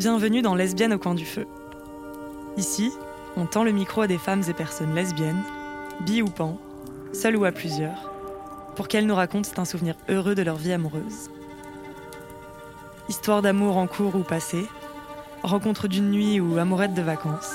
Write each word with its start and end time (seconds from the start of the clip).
Bienvenue 0.00 0.40
dans 0.40 0.54
Lesbiennes 0.54 0.94
au 0.94 0.98
coin 0.98 1.14
du 1.14 1.26
feu. 1.26 1.46
Ici, 2.56 2.90
on 3.36 3.44
tend 3.44 3.64
le 3.64 3.70
micro 3.70 4.00
à 4.00 4.06
des 4.06 4.16
femmes 4.16 4.42
et 4.48 4.54
personnes 4.54 4.94
lesbiennes, 4.94 5.42
bi 6.06 6.22
ou 6.22 6.24
pan, 6.24 6.58
seules 7.12 7.36
ou 7.36 7.44
à 7.44 7.52
plusieurs, 7.52 8.10
pour 8.76 8.88
qu'elles 8.88 9.04
nous 9.04 9.14
racontent 9.14 9.50
un 9.58 9.66
souvenir 9.66 9.96
heureux 10.08 10.34
de 10.34 10.40
leur 10.40 10.56
vie 10.56 10.72
amoureuse. 10.72 11.28
Histoire 13.10 13.42
d'amour 13.42 13.76
en 13.76 13.86
cours 13.86 14.16
ou 14.16 14.22
passé, 14.22 14.64
rencontre 15.42 15.86
d'une 15.86 16.10
nuit 16.10 16.40
ou 16.40 16.56
amourette 16.56 16.94
de 16.94 17.02
vacances. 17.02 17.52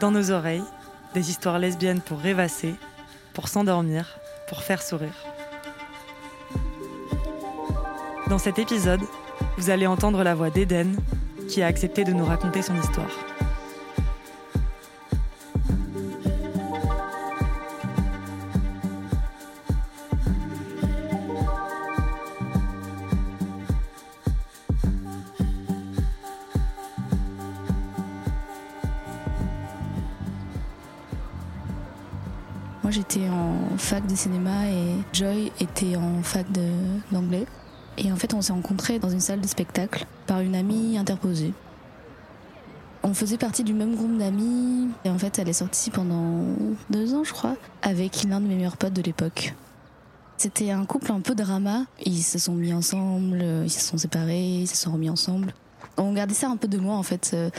Dans 0.00 0.12
nos 0.12 0.30
oreilles, 0.30 0.64
des 1.12 1.28
histoires 1.28 1.58
lesbiennes 1.58 2.00
pour 2.00 2.20
rêvasser, 2.20 2.74
pour 3.34 3.48
s'endormir, 3.48 4.18
pour 4.48 4.62
faire 4.62 4.80
sourire. 4.80 5.26
Dans 8.30 8.38
cet 8.38 8.58
épisode, 8.58 9.02
vous 9.58 9.68
allez 9.68 9.86
entendre 9.86 10.24
la 10.24 10.34
voix 10.34 10.48
d'Eden, 10.48 10.96
qui 11.48 11.62
a 11.62 11.66
accepté 11.66 12.04
de 12.04 12.12
nous 12.12 12.24
raconter 12.24 12.62
son 12.62 12.74
histoire. 12.76 13.10
Moi 32.82 32.90
j'étais 32.90 33.28
en 33.28 33.78
fac 33.78 34.06
de 34.06 34.14
cinéma 34.14 34.66
et 34.68 34.96
Joy 35.12 35.50
était 35.58 35.96
en 35.96 36.22
fac 36.22 36.46
d'anglais. 37.10 37.46
Et 37.98 38.12
en 38.12 38.16
fait 38.16 38.34
on 38.34 38.42
s'est 38.42 38.52
rencontrés 38.52 38.98
dans 38.98 39.10
une 39.10 39.20
salle 39.20 39.40
de 39.40 39.46
spectacle 39.46 40.06
par 40.26 40.40
une 40.40 40.54
amie 40.54 40.98
interposée. 40.98 41.52
On 43.02 43.12
faisait 43.12 43.36
partie 43.36 43.64
du 43.64 43.74
même 43.74 43.94
groupe 43.94 44.16
d'amis 44.16 44.88
et 45.04 45.10
en 45.10 45.18
fait 45.18 45.38
elle 45.38 45.48
est 45.48 45.52
sortie 45.52 45.90
pendant 45.90 46.44
deux 46.90 47.14
ans 47.14 47.24
je 47.24 47.32
crois 47.32 47.56
avec 47.82 48.24
l'un 48.24 48.40
de 48.40 48.46
mes 48.46 48.56
meilleurs 48.56 48.76
potes 48.76 48.94
de 48.94 49.02
l'époque. 49.02 49.54
C'était 50.36 50.70
un 50.70 50.84
couple 50.84 51.12
un 51.12 51.20
peu 51.20 51.34
drama. 51.34 51.84
Ils 52.04 52.22
se 52.22 52.38
sont 52.38 52.54
mis 52.54 52.72
ensemble, 52.72 53.44
ils 53.64 53.70
se 53.70 53.80
sont 53.80 53.98
séparés, 53.98 54.62
ils 54.62 54.66
se 54.66 54.76
sont 54.76 54.92
remis 54.92 55.08
ensemble. 55.08 55.54
On 55.96 56.12
gardait 56.12 56.34
ça 56.34 56.48
un 56.48 56.56
peu 56.56 56.66
de 56.66 56.76
loin 56.76 56.96
en 56.96 57.02
fait, 57.02 57.30
euh, 57.34 57.50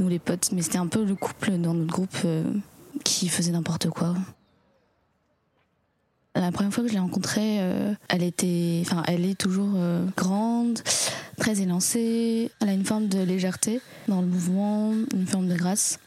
nous 0.00 0.08
les 0.08 0.18
potes, 0.18 0.50
mais 0.52 0.62
c'était 0.62 0.78
un 0.78 0.88
peu 0.88 1.04
le 1.04 1.14
couple 1.14 1.52
dans 1.58 1.74
notre 1.74 1.92
groupe 1.92 2.16
euh, 2.24 2.42
qui 3.04 3.28
faisait 3.28 3.52
n'importe 3.52 3.88
quoi. 3.90 4.14
La 6.38 6.52
première 6.52 6.72
fois 6.72 6.84
que 6.84 6.88
je 6.88 6.94
l'ai 6.94 7.00
rencontrée, 7.00 7.58
euh, 7.60 7.94
elle 8.08 8.22
était, 8.22 8.82
enfin, 8.82 9.02
elle 9.08 9.24
est 9.24 9.34
toujours 9.34 9.72
euh, 9.74 10.06
grande, 10.16 10.78
très 11.36 11.60
élancée. 11.60 12.52
Elle 12.60 12.68
a 12.68 12.72
une 12.72 12.84
forme 12.84 13.08
de 13.08 13.18
légèreté 13.20 13.80
dans 14.06 14.20
le 14.20 14.28
mouvement, 14.28 14.92
une 15.12 15.26
forme 15.26 15.48
de 15.48 15.56
grâce. 15.56 15.98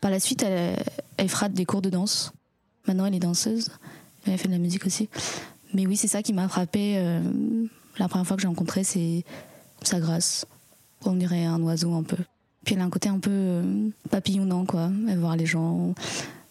Par 0.00 0.12
la 0.12 0.20
suite, 0.20 0.44
elle, 0.44 0.76
elle 1.16 1.52
des 1.52 1.64
cours 1.64 1.82
de 1.82 1.90
danse. 1.90 2.32
Maintenant, 2.86 3.06
elle 3.06 3.14
est 3.16 3.20
danseuse. 3.20 3.70
Elle 4.26 4.38
fait 4.38 4.48
de 4.48 4.52
la 4.52 4.58
musique 4.58 4.86
aussi. 4.86 5.08
Mais 5.74 5.86
oui, 5.86 5.96
c'est 5.96 6.08
ça 6.08 6.22
qui 6.22 6.32
m'a 6.32 6.48
frappée 6.48 6.94
euh, 6.98 7.20
la 7.98 8.06
première 8.06 8.26
fois 8.26 8.36
que 8.36 8.42
j'ai 8.42 8.48
rencontré, 8.48 8.84
c'est 8.84 9.24
sa 9.82 9.98
grâce. 9.98 10.46
On 11.04 11.14
dirait 11.14 11.44
un 11.44 11.60
oiseau 11.62 11.92
un 11.94 12.04
peu. 12.04 12.18
Puis 12.64 12.76
elle 12.76 12.80
a 12.82 12.84
un 12.84 12.90
côté 12.90 13.08
un 13.08 13.18
peu 13.18 13.62
papillonnant, 14.10 14.64
quoi. 14.64 14.90
Elle 15.08 15.18
voir 15.18 15.34
les 15.34 15.46
gens 15.46 15.92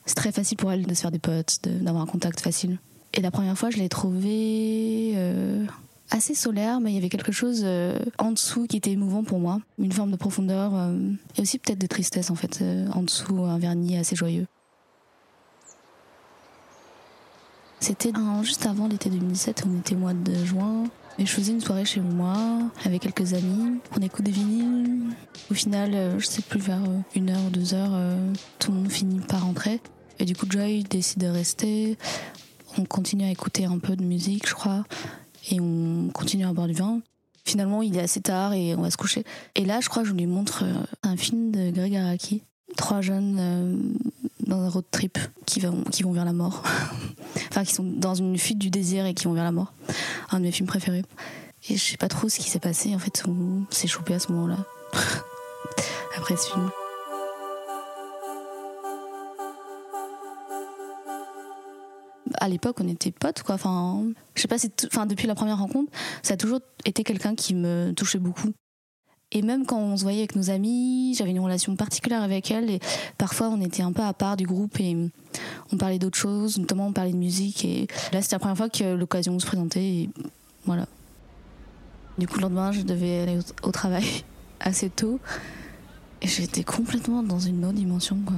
c'est 0.06 0.16
très 0.16 0.32
facile 0.32 0.58
pour 0.58 0.72
elle 0.72 0.86
de 0.86 0.94
se 0.94 1.02
faire 1.02 1.12
des 1.12 1.20
potes, 1.20 1.60
d'avoir 1.64 2.04
un 2.04 2.08
contact 2.08 2.40
facile. 2.40 2.80
Et 3.14 3.22
la 3.22 3.32
première 3.32 3.58
fois, 3.58 3.70
je 3.70 3.78
l'ai 3.78 3.90
trouvée 3.90 5.14
euh, 5.16 5.66
assez 6.12 6.34
solaire, 6.34 6.80
mais 6.80 6.92
il 6.92 6.96
y 6.96 6.98
avait 6.98 7.10
quelque 7.10 7.32
chose 7.32 7.62
euh, 7.66 8.00
en 8.18 8.32
dessous 8.32 8.68
qui 8.68 8.78
était 8.78 8.92
émouvant 8.92 9.24
pour 9.24 9.40
moi. 9.40 9.60
Une 9.80 9.92
forme 9.92 10.12
de 10.12 10.16
profondeur 10.16 10.72
euh, 10.74 10.98
et 11.38 11.42
aussi 11.42 11.60
peut-être 11.60 11.80
de 11.80 11.88
tristesse 11.88 12.30
en 12.30 12.36
fait. 12.36 12.64
en 12.94 13.04
dessous, 13.04 13.44
un 13.44 13.60
vernis 13.60 13.98
assez 13.98 14.16
joyeux. 14.16 14.48
C'était 17.82 18.14
juste 18.44 18.68
avant 18.68 18.88
l'été 18.88 19.10
2017, 19.10 19.64
on 19.68 19.80
était 19.80 19.96
au 19.96 20.00
mois 20.00 20.14
de 20.14 20.46
juin. 20.46 20.84
Et 21.18 21.26
je 21.26 21.32
faisais 21.32 21.52
une 21.52 21.60
soirée 21.60 21.84
chez 21.84 22.00
moi 22.00 22.36
avec 22.86 23.02
quelques 23.02 23.34
amis. 23.34 23.80
On 23.98 24.02
écoute 24.02 24.24
des 24.24 24.32
vinyles. 24.32 25.14
Au 25.50 25.54
final, 25.54 26.16
je 26.18 26.26
sais 26.26 26.42
plus, 26.42 26.60
vers 26.60 26.80
une 27.16 27.32
heure 27.32 27.50
deux 27.52 27.74
heures, 27.74 27.92
tout 28.60 28.72
le 28.72 28.78
monde 28.78 28.92
finit 28.92 29.20
par 29.20 29.44
rentrer. 29.44 29.82
Et 30.22 30.26
du 30.26 30.36
coup, 30.36 30.46
Joy 30.48 30.84
décide 30.84 31.18
de 31.18 31.28
rester. 31.28 31.98
On 32.78 32.86
continue 32.86 33.24
à 33.24 33.32
écouter 33.32 33.66
un 33.66 33.80
peu 33.80 33.96
de 33.96 34.04
musique, 34.04 34.48
je 34.48 34.54
crois. 34.54 34.84
Et 35.50 35.60
on 35.60 36.10
continue 36.14 36.46
à 36.46 36.54
boire 36.54 36.68
du 36.68 36.76
vin. 36.76 37.02
Finalement, 37.44 37.82
il 37.82 37.98
est 37.98 38.02
assez 38.02 38.22
tard 38.22 38.54
et 38.54 38.76
on 38.76 38.84
va 38.84 38.92
se 38.92 38.98
coucher. 38.98 39.24
Et 39.56 39.66
là, 39.66 39.80
je 39.82 39.90
crois 39.90 40.04
je 40.04 40.14
lui 40.14 40.28
montre 40.28 40.64
euh, 40.64 40.76
un 41.02 41.18
film 41.18 41.50
de 41.50 41.72
Greg 41.72 41.96
Araki. 41.96 42.44
Trois 42.78 43.02
jeunes 43.02 43.38
euh, 43.40 43.76
dans 44.46 44.62
un 44.62 44.70
road 44.70 44.86
trip 44.92 45.18
qui 45.48 45.60
vont, 45.60 45.84
qui 45.92 46.04
vont 46.04 46.12
vers 46.12 46.24
la 46.24 46.34
mort. 46.34 46.62
enfin, 47.50 47.64
qui 47.64 47.74
sont 47.74 47.84
dans 47.84 48.14
une 48.14 48.38
fuite 48.38 48.60
du 48.60 48.70
désir 48.70 49.08
et 49.08 49.16
qui 49.16 49.26
vont 49.26 49.34
vers 49.34 49.44
la 49.44 49.52
mort. 49.52 49.74
Un 50.30 50.38
de 50.38 50.44
mes 50.44 50.52
films 50.52 50.68
préférés. 50.68 51.04
Et 51.68 51.78
je 51.78 51.84
sais 51.84 51.98
pas 51.98 52.10
trop 52.10 52.30
ce 52.30 52.38
qui 52.38 52.50
s'est 52.52 52.60
passé, 52.60 52.94
en 52.94 53.00
fait, 53.00 53.24
on 53.28 53.66
s'est 53.72 53.88
chopé 53.88 54.14
à 54.14 54.20
ce 54.20 54.32
moment-là. 54.32 54.58
Après 56.16 56.38
ce 56.38 56.52
film. 56.52 56.70
À 62.44 62.50
l'époque, 62.50 62.78
on 62.82 62.88
était 62.88 63.12
potes, 63.12 63.44
quoi. 63.44 63.56
Enfin, 63.56 64.04
je 64.36 64.42
sais 64.42 64.48
pas, 64.48 64.58
tout- 64.58 64.88
enfin, 64.88 65.06
depuis 65.06 65.28
la 65.28 65.36
première 65.36 65.60
rencontre, 65.60 65.92
ça 66.24 66.34
a 66.34 66.38
toujours 66.38 66.60
été 66.86 67.04
quelqu'un 67.04 67.36
qui 67.36 67.54
me 67.54 67.94
touchait 67.96 68.18
beaucoup. 68.20 68.50
Et 69.32 69.44
même 69.44 69.66
quand 69.66 69.78
on 69.80 69.96
se 69.96 70.02
voyait 70.04 70.20
avec 70.20 70.36
nos 70.36 70.50
amis, 70.50 71.14
j'avais 71.18 71.30
une 71.30 71.40
relation 71.40 71.76
particulière 71.76 72.22
avec 72.24 72.50
elle. 72.52 72.70
Et 72.70 72.80
parfois, 73.18 73.48
on 73.50 73.62
était 73.62 73.84
un 73.84 73.94
peu 73.94 74.02
à 74.02 74.12
part 74.14 74.36
du 74.38 74.46
groupe 74.46 74.78
et 74.80 74.98
on 75.72 75.78
parlait 75.78 76.00
d'autres 76.00 76.18
choses, 76.18 76.58
notamment 76.58 76.88
on 76.88 76.94
parlait 76.94 77.14
de 77.14 77.18
musique. 77.18 77.64
Et 77.64 77.88
là, 78.12 78.22
c'était 78.22 78.36
la 78.36 78.40
première 78.40 78.58
fois 78.58 78.70
que 78.70 78.96
l'occasion 78.96 79.38
se 79.40 79.46
présentait. 79.46 80.10
Voilà. 80.66 80.86
Du 82.18 82.28
coup, 82.28 82.38
le 82.38 82.42
lendemain, 82.42 82.72
je 82.72 82.82
devais 82.82 83.20
aller 83.22 83.40
au 83.64 83.72
travail 83.72 84.04
assez 84.60 84.90
tôt. 84.90 85.20
Et 86.22 86.28
j'étais 86.28 86.64
complètement 86.64 87.24
dans 87.24 87.40
une 87.40 87.64
autre 87.64 87.76
dimension, 87.76 88.18
quoi. 88.26 88.36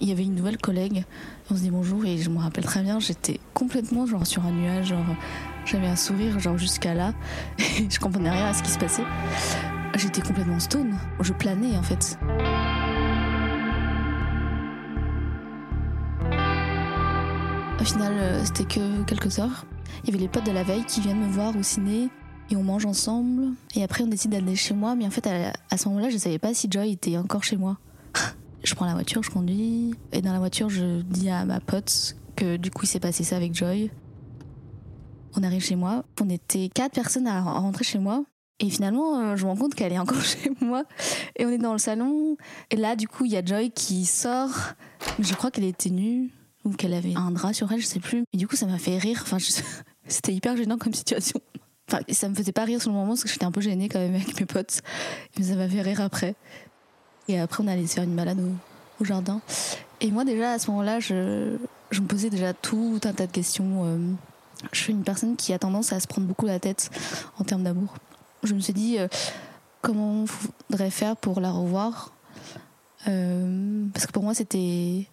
Il 0.00 0.08
y 0.08 0.12
avait 0.12 0.24
une 0.24 0.34
nouvelle 0.34 0.58
collègue. 0.58 1.04
On 1.50 1.56
se 1.56 1.60
dit 1.60 1.70
bonjour 1.70 2.04
et 2.04 2.18
je 2.18 2.30
me 2.30 2.38
rappelle 2.38 2.64
très 2.64 2.82
bien, 2.82 3.00
j'étais 3.00 3.40
complètement 3.54 4.06
sur 4.24 4.44
un 4.44 4.52
nuage, 4.52 4.86
genre 4.86 5.04
j'avais 5.64 5.86
un 5.86 5.96
sourire 5.96 6.38
genre 6.38 6.58
jusqu'à 6.58 6.94
là. 6.94 7.12
Et 7.58 7.88
je 7.88 7.98
comprenais 7.98 8.30
rien 8.30 8.46
à 8.46 8.54
ce 8.54 8.62
qui 8.62 8.70
se 8.70 8.78
passait. 8.78 9.04
J'étais 9.96 10.20
complètement 10.20 10.58
stone. 10.58 10.94
Je 11.20 11.32
planais 11.32 11.76
en 11.76 11.82
fait. 11.82 12.18
Au 17.80 17.84
final, 17.84 18.12
euh, 18.16 18.44
c'était 18.44 18.64
que 18.64 19.02
quelques 19.04 19.38
heures. 19.38 19.66
Il 20.02 20.10
y 20.10 20.10
avait 20.10 20.22
les 20.22 20.28
potes 20.28 20.46
de 20.46 20.52
la 20.52 20.62
veille 20.62 20.84
qui 20.84 21.00
viennent 21.00 21.20
me 21.20 21.30
voir 21.30 21.54
au 21.56 21.62
ciné 21.62 22.08
et 22.50 22.56
on 22.56 22.62
mange 22.62 22.86
ensemble. 22.86 23.52
Et 23.74 23.82
après, 23.82 24.04
on 24.04 24.06
décide 24.06 24.30
d'aller 24.32 24.56
chez 24.56 24.74
moi. 24.74 24.94
Mais 24.94 25.06
en 25.06 25.10
fait, 25.10 25.26
à, 25.26 25.76
ce 25.76 25.88
moment-là, 25.88 26.10
je 26.10 26.16
savais 26.16 26.38
pas 26.38 26.54
si 26.54 26.68
Joy 26.70 26.92
était 26.92 27.16
encore 27.16 27.44
chez 27.44 27.56
moi. 27.56 27.78
Je 28.64 28.74
prends 28.74 28.86
la 28.86 28.94
voiture, 28.94 29.22
je 29.22 29.30
conduis. 29.30 29.94
Et 30.12 30.22
dans 30.22 30.32
la 30.32 30.38
voiture, 30.38 30.68
je 30.68 31.02
dis 31.02 31.30
à 31.30 31.44
ma 31.44 31.60
pote 31.60 32.16
que 32.36 32.56
du 32.56 32.70
coup, 32.70 32.84
il 32.84 32.88
s'est 32.88 33.00
passé 33.00 33.24
ça 33.24 33.36
avec 33.36 33.54
Joy. 33.54 33.90
On 35.36 35.42
arrive 35.42 35.62
chez 35.62 35.76
moi. 35.76 36.04
On 36.20 36.28
était 36.28 36.70
quatre 36.74 36.94
personnes 36.94 37.26
à 37.26 37.40
rentrer 37.42 37.84
chez 37.84 37.98
moi. 37.98 38.24
Et 38.60 38.70
finalement, 38.70 39.18
euh, 39.18 39.36
je 39.36 39.44
me 39.44 39.50
rends 39.50 39.56
compte 39.56 39.74
qu'elle 39.74 39.92
est 39.92 39.98
encore 39.98 40.22
chez 40.22 40.50
moi. 40.60 40.84
Et 41.36 41.44
on 41.44 41.50
est 41.50 41.58
dans 41.58 41.72
le 41.72 41.78
salon. 41.78 42.36
Et 42.70 42.76
là, 42.76 42.96
du 42.96 43.08
coup, 43.08 43.24
il 43.24 43.32
y 43.32 43.36
a 43.36 43.44
Joy 43.44 43.70
qui 43.70 44.06
sort. 44.06 44.74
Je 45.18 45.34
crois 45.34 45.50
qu'elle 45.50 45.64
était 45.64 45.90
nue 45.90 46.30
ou 46.64 46.70
qu'elle 46.70 46.94
avait 46.94 47.14
un 47.16 47.30
drap 47.30 47.52
sur 47.52 47.70
elle, 47.72 47.80
je 47.80 47.86
sais 47.86 48.00
plus. 48.00 48.24
Et 48.32 48.36
du 48.36 48.48
coup, 48.48 48.56
ça 48.56 48.66
m'a 48.66 48.78
fait 48.78 48.96
rire. 48.96 49.20
Enfin, 49.22 49.38
c'était 50.06 50.32
hyper 50.32 50.56
gênant 50.56 50.78
comme 50.78 50.94
situation. 50.94 51.40
Enfin, 51.90 52.00
ça 52.08 52.28
me 52.28 52.34
faisait 52.34 52.52
pas 52.52 52.64
rire 52.64 52.80
sur 52.80 52.90
le 52.90 52.96
moment 52.96 53.08
parce 53.08 53.24
que 53.24 53.28
j'étais 53.28 53.44
un 53.44 53.52
peu 53.52 53.60
gênée 53.60 53.88
quand 53.88 53.98
même 53.98 54.14
avec 54.14 54.38
mes 54.38 54.46
potes. 54.46 54.80
Mais 55.36 55.44
ça 55.44 55.56
m'a 55.56 55.68
fait 55.68 55.82
rire 55.82 56.00
après. 56.00 56.34
Et 57.28 57.38
après, 57.38 57.62
on 57.62 57.66
allait 57.66 57.86
se 57.86 57.94
faire 57.94 58.04
une 58.04 58.16
balade 58.16 58.38
au, 59.00 59.04
jardin. 59.04 59.40
Et 60.00 60.10
moi, 60.10 60.24
déjà, 60.24 60.52
à 60.52 60.58
ce 60.58 60.70
moment-là, 60.70 61.00
je, 61.00 61.56
me 61.92 62.06
posais 62.06 62.30
déjà 62.30 62.52
tout 62.52 63.00
un 63.04 63.12
tas 63.12 63.26
de 63.26 63.32
questions. 63.32 63.84
euh, 63.84 63.98
je 64.72 64.80
suis 64.80 64.92
une 64.92 65.02
personne 65.02 65.36
qui 65.36 65.52
a 65.52 65.58
tendance 65.58 65.92
à 65.92 66.00
se 66.00 66.06
prendre 66.06 66.26
beaucoup 66.26 66.46
la 66.46 66.58
tête 66.58 66.90
en 67.38 67.44
termes 67.44 67.62
d'amour. 67.62 67.94
Je 68.42 68.54
me 68.54 68.60
suis 68.60 68.72
dit, 68.72 68.98
euh, 68.98 69.08
comment 69.80 70.26
faudrait 70.26 70.90
faire 70.90 71.16
pour 71.16 71.40
la 71.40 71.50
revoir? 71.50 72.12
Euh, 73.08 73.86
Parce 73.92 74.06
que 74.06 74.12
pour 74.12 74.22
moi, 74.22 74.34
c'était 74.34 75.06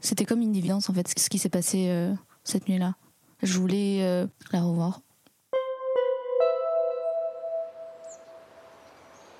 c'était 0.00 0.24
comme 0.24 0.40
une 0.40 0.54
évidence, 0.54 0.88
en 0.88 0.92
fait, 0.92 1.18
ce 1.18 1.28
qui 1.28 1.38
s'est 1.38 1.48
passé 1.48 1.86
euh, 1.88 2.12
cette 2.44 2.68
nuit-là. 2.68 2.94
Je 3.42 3.58
voulais 3.58 4.26
la 4.52 4.62
revoir. 4.62 5.00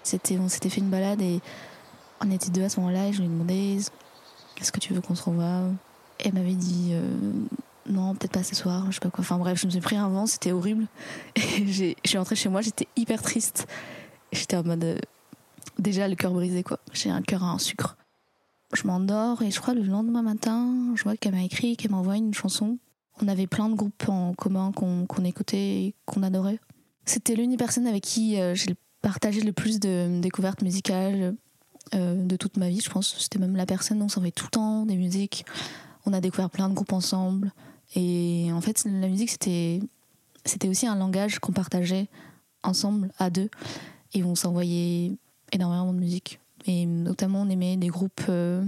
C'était, 0.02 0.38
on 0.38 0.48
s'était 0.48 0.68
fait 0.68 0.80
une 0.80 0.90
balade 0.90 1.20
et 1.20 1.40
on 2.24 2.30
était 2.30 2.50
deux 2.50 2.62
à 2.64 2.68
ce 2.68 2.80
moment-là 2.80 3.08
et 3.08 3.12
je 3.12 3.18
lui 3.18 3.26
ai 3.26 3.28
demandé 3.28 3.78
est-ce 4.58 4.72
que 4.72 4.80
tu 4.80 4.94
veux 4.94 5.00
qu'on 5.00 5.14
se 5.14 5.22
revoie? 5.24 5.62
Elle 6.18 6.32
m'avait 6.34 6.54
dit 6.54 6.90
euh, 6.92 7.02
non, 7.88 8.14
peut-être 8.14 8.32
pas 8.32 8.42
ce 8.42 8.54
soir, 8.54 8.86
je 8.88 8.94
sais 8.94 9.00
pas 9.00 9.10
quoi. 9.10 9.20
Enfin 9.22 9.38
bref, 9.38 9.60
je 9.60 9.66
me 9.66 9.70
suis 9.70 9.80
pris 9.80 9.96
un 9.96 10.08
vent, 10.08 10.26
c'était 10.26 10.52
horrible. 10.52 10.86
Et 11.36 11.66
j'ai- 11.66 11.96
je 12.04 12.10
suis 12.10 12.36
chez 12.36 12.48
moi, 12.48 12.60
j'étais 12.62 12.88
hyper 12.96 13.22
triste. 13.22 13.66
J'étais 14.32 14.56
en 14.56 14.64
mode. 14.64 14.84
euh, 14.84 14.98
déjà 15.78 16.08
le 16.08 16.14
cœur 16.16 16.32
brisé, 16.32 16.62
quoi. 16.62 16.78
J'ai 16.92 17.10
un 17.10 17.22
cœur 17.22 17.42
en 17.42 17.58
sucre. 17.58 17.96
Je 18.72 18.86
m'endors 18.86 19.42
et 19.42 19.50
je 19.50 19.60
crois 19.60 19.74
le 19.74 19.82
lendemain 19.82 20.22
matin, 20.22 20.92
je 20.96 21.02
vois 21.04 21.16
qu'elle 21.16 21.34
m'a 21.34 21.42
écrit, 21.44 21.76
qu'elle 21.76 21.92
m'envoie 21.92 22.16
une 22.16 22.34
chanson. 22.34 22.78
On 23.22 23.28
avait 23.28 23.46
plein 23.46 23.68
de 23.68 23.74
groupes 23.74 24.08
en 24.08 24.34
commun 24.34 24.72
qu'on 24.72 25.06
qu'on 25.06 25.24
écoutait 25.24 25.56
et 25.84 25.94
qu'on 26.06 26.22
adorait. 26.22 26.58
C'était 27.04 27.34
l'une 27.36 27.50
des 27.50 27.56
personnes 27.56 27.86
avec 27.86 28.02
qui 28.02 28.40
euh, 28.40 28.54
j'ai 28.54 28.74
partagé 29.02 29.40
le 29.42 29.52
plus 29.52 29.78
de 29.78 30.18
découvertes 30.20 30.62
musicales 30.62 31.34
euh, 31.94 32.24
de 32.24 32.36
toute 32.36 32.56
ma 32.56 32.68
vie, 32.68 32.80
je 32.80 32.90
pense. 32.90 33.16
C'était 33.18 33.38
même 33.38 33.56
la 33.56 33.66
personne 33.66 34.02
on 34.02 34.08
s'envoyait 34.08 34.32
tout 34.32 34.46
le 34.46 34.50
temps 34.50 34.86
des 34.86 34.96
musiques. 34.96 35.44
On 36.04 36.12
a 36.12 36.20
découvert 36.20 36.50
plein 36.50 36.68
de 36.68 36.74
groupes 36.74 36.92
ensemble. 36.92 37.52
Et 37.94 38.48
en 38.52 38.60
fait, 38.60 38.84
la 38.84 39.08
musique, 39.08 39.30
c'était 39.30 39.80
c'était 40.44 40.68
aussi 40.68 40.86
un 40.86 40.96
langage 40.96 41.38
qu'on 41.38 41.52
partageait 41.52 42.08
ensemble 42.62 43.10
à 43.18 43.30
deux. 43.30 43.50
Et 44.14 44.24
on 44.24 44.34
s'envoyait 44.34 45.12
énormément 45.52 45.92
de 45.92 45.98
musique. 45.98 46.40
Et 46.66 46.86
notamment, 46.86 47.42
on 47.42 47.48
aimait 47.48 47.76
des 47.76 47.88
groupes 47.88 48.22
euh, 48.28 48.64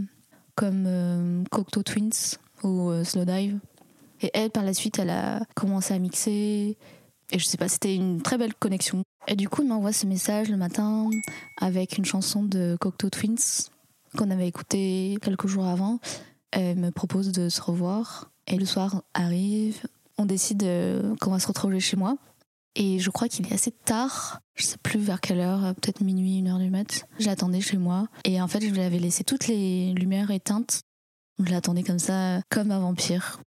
comme 0.55 0.85
euh, 0.87 1.44
Cocteau 1.50 1.82
Twins 1.82 2.37
ou 2.62 2.91
euh, 2.91 3.05
Slow 3.05 3.25
Dive. 3.25 3.59
Et 4.20 4.31
elle, 4.35 4.50
par 4.50 4.65
la 4.65 4.75
suite, 4.75 4.99
elle 4.99 5.11
a 5.11 5.41
commencé 5.55 5.94
à 5.94 5.99
mixer. 5.99 6.76
Et 7.31 7.38
je 7.38 7.44
sais 7.44 7.56
pas, 7.56 7.69
c'était 7.69 7.94
une 7.94 8.23
très 8.23 8.38
belle 8.38 8.55
connexion. 8.55 9.05
Et 9.30 9.36
du 9.36 9.48
coup, 9.48 9.60
elle 9.60 9.69
m'envoie 9.69 9.92
ce 9.92 10.06
message 10.06 10.48
le 10.48 10.56
matin 10.56 11.10
avec 11.60 11.98
une 11.98 12.06
chanson 12.06 12.42
de 12.42 12.78
Cocteau 12.80 13.10
Twins 13.10 13.69
qu'on 14.16 14.30
avait 14.30 14.48
écoutée 14.48 15.19
quelques 15.20 15.46
jours 15.46 15.66
avant. 15.66 16.00
Elle 16.50 16.78
me 16.78 16.90
propose 16.90 17.30
de 17.30 17.50
se 17.50 17.60
revoir. 17.60 18.30
Et 18.46 18.56
le 18.56 18.64
soir 18.64 19.02
arrive, 19.12 19.82
on 20.16 20.25
décide 20.25 20.62
euh, 20.62 21.14
qu'on 21.20 21.30
va 21.30 21.40
se 21.40 21.46
retrouver 21.46 21.78
chez 21.78 21.98
moi. 21.98 22.16
Et 22.75 22.98
je 23.00 23.10
crois 23.10 23.28
qu'il 23.28 23.46
est 23.46 23.52
assez 23.52 23.70
tard, 23.70 24.40
je 24.54 24.64
sais 24.64 24.78
plus 24.78 24.98
vers 24.98 25.20
quelle 25.20 25.40
heure, 25.40 25.62
euh, 25.62 25.72
peut-être 25.74 26.00
minuit, 26.00 26.38
une 26.38 26.48
heure 26.48 26.58
du 26.58 26.70
mat. 26.70 27.04
Je 27.19 27.26
l'attendais 27.26 27.60
chez 27.60 27.76
moi. 27.76 28.08
Et 28.24 28.40
en 28.40 28.48
fait, 28.48 28.62
je 28.62 28.72
lui 28.72 28.81
avais 28.81 28.98
laissé 28.98 29.24
toutes 29.24 29.46
les 29.46 29.92
lumières 29.92 30.31
éteintes. 30.31 30.81
Je 31.44 31.50
l'attendais 31.50 31.82
comme 31.82 31.98
ça, 31.98 32.40
comme 32.48 32.70
un 32.70 32.78
vampire. 32.78 33.42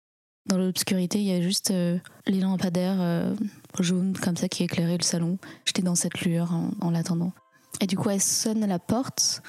Dans 0.47 0.57
l'obscurité, 0.57 1.19
il 1.19 1.25
y 1.25 1.31
avait 1.31 1.41
juste 1.41 1.71
euh, 1.71 1.97
les 2.27 2.39
lampadaires 2.39 3.33
jaunes 3.79 4.17
comme 4.17 4.37
ça 4.37 4.47
qui 4.47 4.63
éclairaient 4.63 4.97
le 4.97 5.03
salon. 5.03 5.37
J'étais 5.65 5.81
dans 5.81 5.95
cette 5.95 6.21
lueur 6.21 6.53
en, 6.53 6.71
en 6.81 6.91
l'attendant. 6.91 7.31
Et 7.79 7.87
du 7.87 7.97
coup, 7.97 8.09
elle 8.09 8.21
sonne 8.21 8.63
à 8.63 8.67
la 8.67 8.79
porte. 8.79 9.41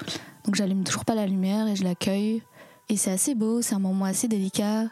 Donc 0.45 0.55
j'allume 0.55 0.83
toujours 0.83 1.05
pas 1.05 1.15
la 1.15 1.25
lumière 1.25 1.67
et 1.67 1.75
je 1.75 1.83
l'accueille. 1.83 2.41
Et 2.89 2.97
c'est 2.97 3.11
assez 3.11 3.35
beau, 3.35 3.61
c'est 3.61 3.75
un 3.75 3.79
moment 3.79 4.05
assez 4.05 4.27
délicat, 4.27 4.85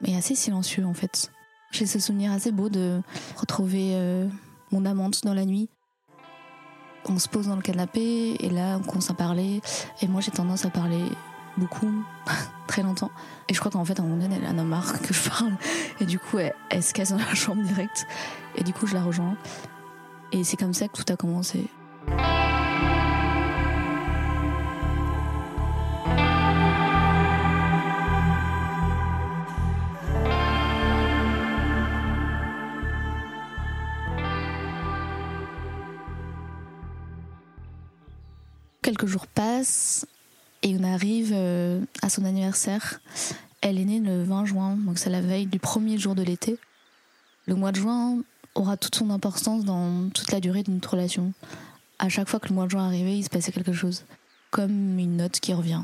mais 0.00 0.16
assez 0.16 0.34
silencieux 0.34 0.84
en 0.84 0.94
fait. 0.94 1.30
J'ai 1.70 1.86
ce 1.86 2.00
souvenir 2.00 2.32
assez 2.32 2.50
beau 2.50 2.68
de 2.68 3.00
retrouver 3.36 3.92
euh, 3.94 4.26
mon 4.72 4.84
amante 4.84 5.22
dans 5.24 5.34
la 5.34 5.44
nuit. 5.44 5.68
On 7.08 7.18
se 7.18 7.28
pose 7.28 7.46
dans 7.46 7.56
le 7.56 7.62
canapé 7.62 8.36
et 8.40 8.50
là 8.50 8.78
on 8.78 8.82
commence 8.82 9.10
à 9.10 9.14
parler. 9.14 9.60
Et 10.02 10.08
moi 10.08 10.20
j'ai 10.20 10.32
tendance 10.32 10.64
à 10.64 10.70
parler 10.70 11.02
beaucoup, 11.56 11.92
très 12.66 12.82
longtemps. 12.82 13.10
Et 13.48 13.54
je 13.54 13.60
crois 13.60 13.70
qu'en 13.70 13.84
fait 13.84 13.98
à 13.98 14.02
un 14.02 14.06
moment 14.06 14.22
donné 14.22 14.38
elle 14.42 14.54
en 14.54 14.58
a 14.58 14.64
marre 14.64 15.00
que 15.02 15.14
je 15.14 15.28
parle. 15.28 15.52
Et 16.00 16.06
du 16.06 16.18
coup 16.18 16.38
elle, 16.38 16.54
elle 16.70 16.82
se 16.82 16.92
casse 16.92 17.10
dans 17.10 17.18
la 17.18 17.34
chambre 17.34 17.62
direct. 17.62 18.06
Et 18.56 18.64
du 18.64 18.72
coup 18.72 18.86
je 18.86 18.94
la 18.94 19.02
rejoins. 19.02 19.36
Et 20.32 20.44
c'est 20.44 20.56
comme 20.56 20.74
ça 20.74 20.88
que 20.88 21.02
tout 21.02 21.12
a 21.12 21.16
commencé. 21.16 21.68
Quelques 38.82 39.06
jours 39.06 39.26
passent 39.26 40.06
et 40.62 40.76
on 40.78 40.84
arrive 40.84 41.32
euh, 41.34 41.80
à 42.02 42.08
son 42.08 42.24
anniversaire. 42.24 43.00
Elle 43.60 43.78
est 43.78 43.84
née 43.84 44.00
le 44.00 44.22
20 44.22 44.44
juin, 44.46 44.76
donc 44.76 44.98
c'est 44.98 45.10
la 45.10 45.20
veille 45.20 45.46
du 45.46 45.58
premier 45.58 45.98
jour 45.98 46.14
de 46.14 46.22
l'été. 46.22 46.58
Le 47.46 47.54
mois 47.54 47.72
de 47.72 47.76
juin 47.76 48.18
aura 48.54 48.76
toute 48.76 48.94
son 48.94 49.10
importance 49.10 49.64
dans 49.64 50.08
toute 50.10 50.32
la 50.32 50.40
durée 50.40 50.62
de 50.62 50.70
notre 50.70 50.90
relation. 50.90 51.32
À 51.98 52.08
chaque 52.08 52.28
fois 52.28 52.40
que 52.40 52.48
le 52.48 52.54
mois 52.54 52.66
de 52.66 52.70
juin 52.70 52.86
arrivait, 52.86 53.18
il 53.18 53.24
se 53.24 53.28
passait 53.28 53.52
quelque 53.52 53.72
chose, 53.72 54.04
comme 54.50 54.98
une 54.98 55.16
note 55.16 55.40
qui 55.40 55.52
revient. 55.52 55.82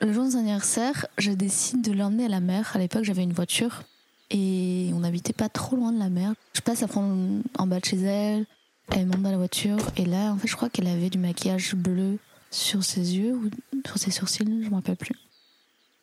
Le 0.00 0.12
jour 0.12 0.24
de 0.24 0.30
son 0.30 0.38
anniversaire, 0.38 1.06
je 1.18 1.30
décide 1.30 1.82
de 1.82 1.92
l'emmener 1.92 2.26
à 2.26 2.28
la 2.28 2.40
mer. 2.40 2.72
À 2.74 2.78
l'époque, 2.78 3.04
j'avais 3.04 3.22
une 3.22 3.32
voiture 3.32 3.84
et 4.30 4.90
on 4.94 5.00
n'habitait 5.00 5.32
pas 5.32 5.48
trop 5.48 5.76
loin 5.76 5.92
de 5.92 5.98
la 5.98 6.10
mer. 6.10 6.34
Je 6.52 6.60
passe 6.60 6.82
à 6.82 6.88
prendre 6.88 7.42
en 7.56 7.66
bas 7.66 7.80
de 7.80 7.84
chez 7.84 8.00
elle. 8.00 8.44
Elle 8.92 9.06
monte 9.06 9.22
dans 9.22 9.30
la 9.30 9.38
voiture 9.38 9.78
et 9.96 10.04
là, 10.04 10.32
en 10.32 10.36
fait, 10.36 10.48
je 10.48 10.56
crois 10.56 10.68
qu'elle 10.68 10.88
avait 10.88 11.08
du 11.08 11.18
maquillage 11.18 11.74
bleu 11.74 12.18
sur 12.54 12.84
ses 12.84 13.16
yeux 13.16 13.34
ou 13.34 13.50
sur 13.86 13.98
ses 13.98 14.10
sourcils, 14.10 14.44
je 14.44 14.70
me 14.70 14.74
rappelle 14.74 14.96
plus. 14.96 15.14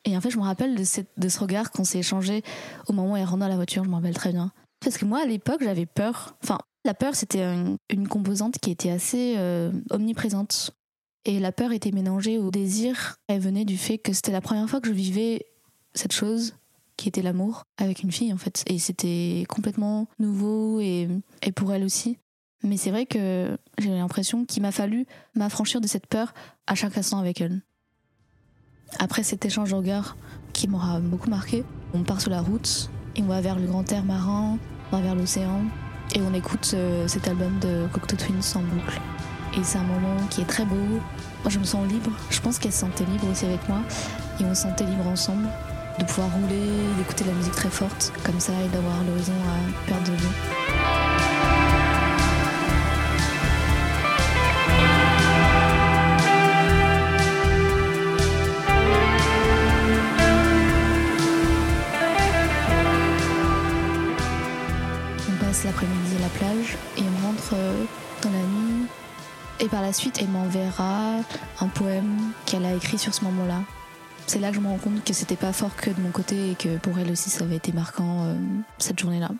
Et 0.04 0.18
en 0.18 0.22
fait, 0.22 0.32
je 0.32 0.38
me 0.38 0.44
rappelle 0.44 0.76
de, 0.76 0.84
ce 0.84 1.40
regard 1.40 1.72
qu'on 1.72 1.84
s'est 1.84 2.00
échangé 2.00 2.44
au 2.88 2.94
moment 2.94 3.14
où 3.14 3.18
elle 3.18 3.26
rentre 3.26 3.40
dans 3.40 3.48
la 3.48 3.56
voiture, 3.56 3.84
je 3.84 3.90
me 3.90 3.96
rappelle 3.96 4.16
très 4.16 4.32
bien. 4.32 4.52
Parce 4.80 4.98
que 4.98 5.06
moi, 5.06 5.22
à 5.22 5.26
l'époque, 5.26 5.62
j'avais 5.64 5.86
peur. 5.86 6.36
Enfin, 6.44 6.58
la 6.86 6.96
peur, 6.96 7.16
c'était 7.16 7.44
une, 7.44 7.78
une 7.90 8.08
composante 8.08 8.58
qui 8.60 8.72
était 8.72 8.90
assez 8.90 9.36
euh, 9.38 9.72
omniprésente. 9.92 10.72
Et 11.24 11.40
la 11.40 11.52
peur 11.52 11.72
était 11.72 11.92
mélangée 11.92 12.40
au 12.40 12.50
désir. 12.50 13.18
Elle 13.28 13.42
venait 13.42 13.66
du 13.66 13.78
fait 13.78 14.00
que 14.00 14.12
c'était 14.12 14.32
la 14.32 14.42
première 14.42 14.68
fois 14.68 14.82
que 14.82 14.88
je 14.88 14.94
vivais 14.94 15.46
cette 15.94 16.14
chose 16.14 16.56
qui 16.98 17.10
était 17.10 17.22
l'amour 17.22 17.64
avec 17.78 18.02
une 18.02 18.12
fille, 18.12 18.34
en 18.34 18.38
fait. 18.38 18.64
Et 18.66 18.80
c'était 18.80 19.46
complètement 19.48 20.08
nouveau 20.18 20.80
et, 20.80 21.08
et 21.44 21.52
pour 21.52 21.74
elle 21.74 21.84
aussi. 21.84 22.18
Mais 22.64 22.78
c'est 22.78 22.92
vrai 22.92 23.06
que 23.06 23.58
j'ai 23.80 23.90
l'impression 23.90 24.46
qu'il 24.46 24.62
m'a 24.62 24.72
fallu 24.72 25.06
m'affranchir 25.36 25.82
de 25.82 25.88
cette 25.88 26.08
peur 26.08 26.34
à 26.68 26.76
chaque 26.76 26.98
instant 26.98 27.20
avec 27.20 27.42
elle. 27.42 27.62
Après 29.00 29.24
cet 29.24 29.46
échange 29.46 29.72
de 29.72 29.76
regards 29.76 30.16
qui 30.54 30.68
m'aura 30.68 31.00
beaucoup 31.00 31.30
marqué, 31.30 31.64
on 31.94 32.04
part 32.04 32.22
sur 32.22 32.30
la 32.30 32.42
route 32.42 32.90
et 33.16 33.22
on 33.22 33.28
va 33.28 33.42
vers 33.42 33.58
le 33.58 33.66
grand 33.66 33.90
air 33.92 34.04
marin, 34.04 34.58
on 34.92 34.96
va 34.96 35.02
vers 35.02 35.16
l'océan 35.16 35.64
et 36.14 36.22
on 36.22 36.34
écoute 36.34 36.72
euh, 36.74 37.08
cet 37.08 37.28
album 37.28 37.58
de 37.60 37.88
Cocteau 37.94 38.18
Twins 38.18 38.42
en 38.56 38.62
boucle. 38.62 39.00
Et 39.58 39.64
c'est 39.64 39.78
un 39.78 39.84
moment 39.84 40.28
qui 40.30 40.42
est 40.42 40.46
très 40.46 40.66
beau. 40.66 40.76
Moi, 40.76 41.50
je 41.50 41.60
me 41.60 41.64
sens 41.64 41.88
libre. 41.88 42.12
Je 42.30 42.40
pense 42.40 42.60
qu'elle 42.60 42.72
se 42.72 42.80
sentait 42.80 43.06
libre 43.06 43.30
aussi 43.30 43.46
avec 43.46 43.68
moi 43.68 43.80
et 44.40 44.46
on 44.46 44.54
se 44.54 44.64
sentait 44.64 44.86
libre 44.86 45.08
ensemble 45.08 45.48
de 46.00 46.06
pouvoir 46.06 46.32
rouler, 46.34 46.70
d'écouter 46.98 47.26
la 47.26 47.34
musique 47.34 47.56
très 47.56 47.70
forte 47.70 48.14
comme 48.24 48.40
ça 48.40 48.54
et 48.54 48.70
d'avoir 48.70 49.04
l'horizon 49.04 49.34
à 49.34 49.88
perdre 49.88 50.12
de 50.12 50.16
vue. 50.16 51.11
La 66.22 66.30
plage 66.30 66.78
et 66.98 67.02
on 67.02 67.28
rentre 67.28 67.54
euh, 67.54 67.84
dans 68.22 68.30
la 68.30 68.44
nuit. 68.44 68.86
Et 69.60 69.68
par 69.68 69.82
la 69.82 69.92
suite, 69.92 70.20
elle 70.22 70.30
m'enverra 70.30 71.18
un 71.60 71.68
poème 71.68 72.32
qu'elle 72.46 72.66
a 72.66 72.74
écrit 72.74 72.98
sur 72.98 73.14
ce 73.14 73.24
moment-là. 73.26 73.62
C'est 74.28 74.40
là 74.40 74.50
que 74.50 74.56
je 74.56 74.62
me 74.62 74.68
rends 74.68 74.78
compte 74.78 75.04
que 75.04 75.14
c'était 75.14 75.36
pas 75.36 75.52
fort 75.52 75.76
que 75.76 75.90
de 75.90 76.00
mon 76.00 76.12
côté 76.12 76.52
et 76.52 76.56
que 76.56 76.78
pour 76.78 76.98
elle 77.00 77.12
aussi 77.12 77.30
ça 77.30 77.44
avait 77.44 77.58
été 77.58 77.72
marquant 77.72 78.26
euh, 78.26 78.36
cette 78.78 79.00
journée-là. 79.00 79.32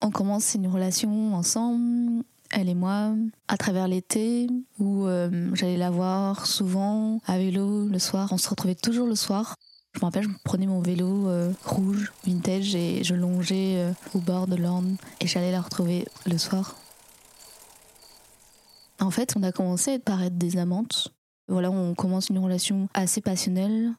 On 0.00 0.10
commence 0.10 0.54
une 0.54 0.68
relation 0.68 1.34
ensemble, 1.34 2.24
elle 2.50 2.68
et 2.68 2.74
moi, 2.74 3.14
à 3.48 3.56
travers 3.56 3.88
l'été, 3.88 4.48
où 4.78 5.06
euh, 5.06 5.50
j'allais 5.54 5.76
la 5.76 5.90
voir 5.90 6.46
souvent 6.46 7.20
à 7.26 7.38
vélo 7.38 7.86
le 7.88 7.98
soir. 7.98 8.28
On 8.32 8.38
se 8.38 8.48
retrouvait 8.48 8.74
toujours 8.74 9.06
le 9.06 9.14
soir. 9.14 9.56
Je 9.94 10.00
me 10.00 10.04
rappelle, 10.06 10.24
je 10.24 10.28
prenais 10.42 10.66
mon 10.66 10.80
vélo 10.80 11.28
euh, 11.28 11.52
rouge, 11.64 12.12
vintage, 12.26 12.74
et 12.74 13.04
je 13.04 13.14
longeais 13.14 13.76
euh, 13.76 13.92
au 14.14 14.18
bord 14.20 14.46
de 14.46 14.56
l'Orne 14.56 14.96
et 15.20 15.26
j'allais 15.26 15.52
la 15.52 15.60
retrouver 15.60 16.06
le 16.26 16.38
soir. 16.38 16.76
En 19.00 19.10
fait, 19.10 19.34
on 19.36 19.42
a 19.42 19.52
commencé 19.52 19.98
par 19.98 20.22
être 20.22 20.38
des 20.38 20.56
amantes. 20.56 21.12
Voilà, 21.48 21.70
on 21.70 21.94
commence 21.94 22.30
une 22.30 22.38
relation 22.38 22.88
assez 22.94 23.20
passionnelle 23.20 23.92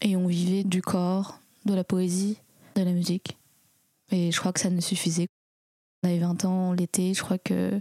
et 0.00 0.16
on 0.16 0.26
vivait 0.26 0.62
du 0.62 0.80
corps, 0.80 1.40
de 1.64 1.74
la 1.74 1.84
poésie, 1.84 2.38
de 2.76 2.82
la 2.82 2.92
musique. 2.92 3.36
Et 4.10 4.30
je 4.30 4.38
crois 4.38 4.52
que 4.52 4.60
ça 4.60 4.70
ne 4.70 4.80
suffisait. 4.80 5.26
On 6.02 6.08
avait 6.08 6.18
20 6.18 6.44
ans 6.44 6.72
l'été, 6.72 7.14
je 7.14 7.22
crois 7.22 7.38
que 7.38 7.80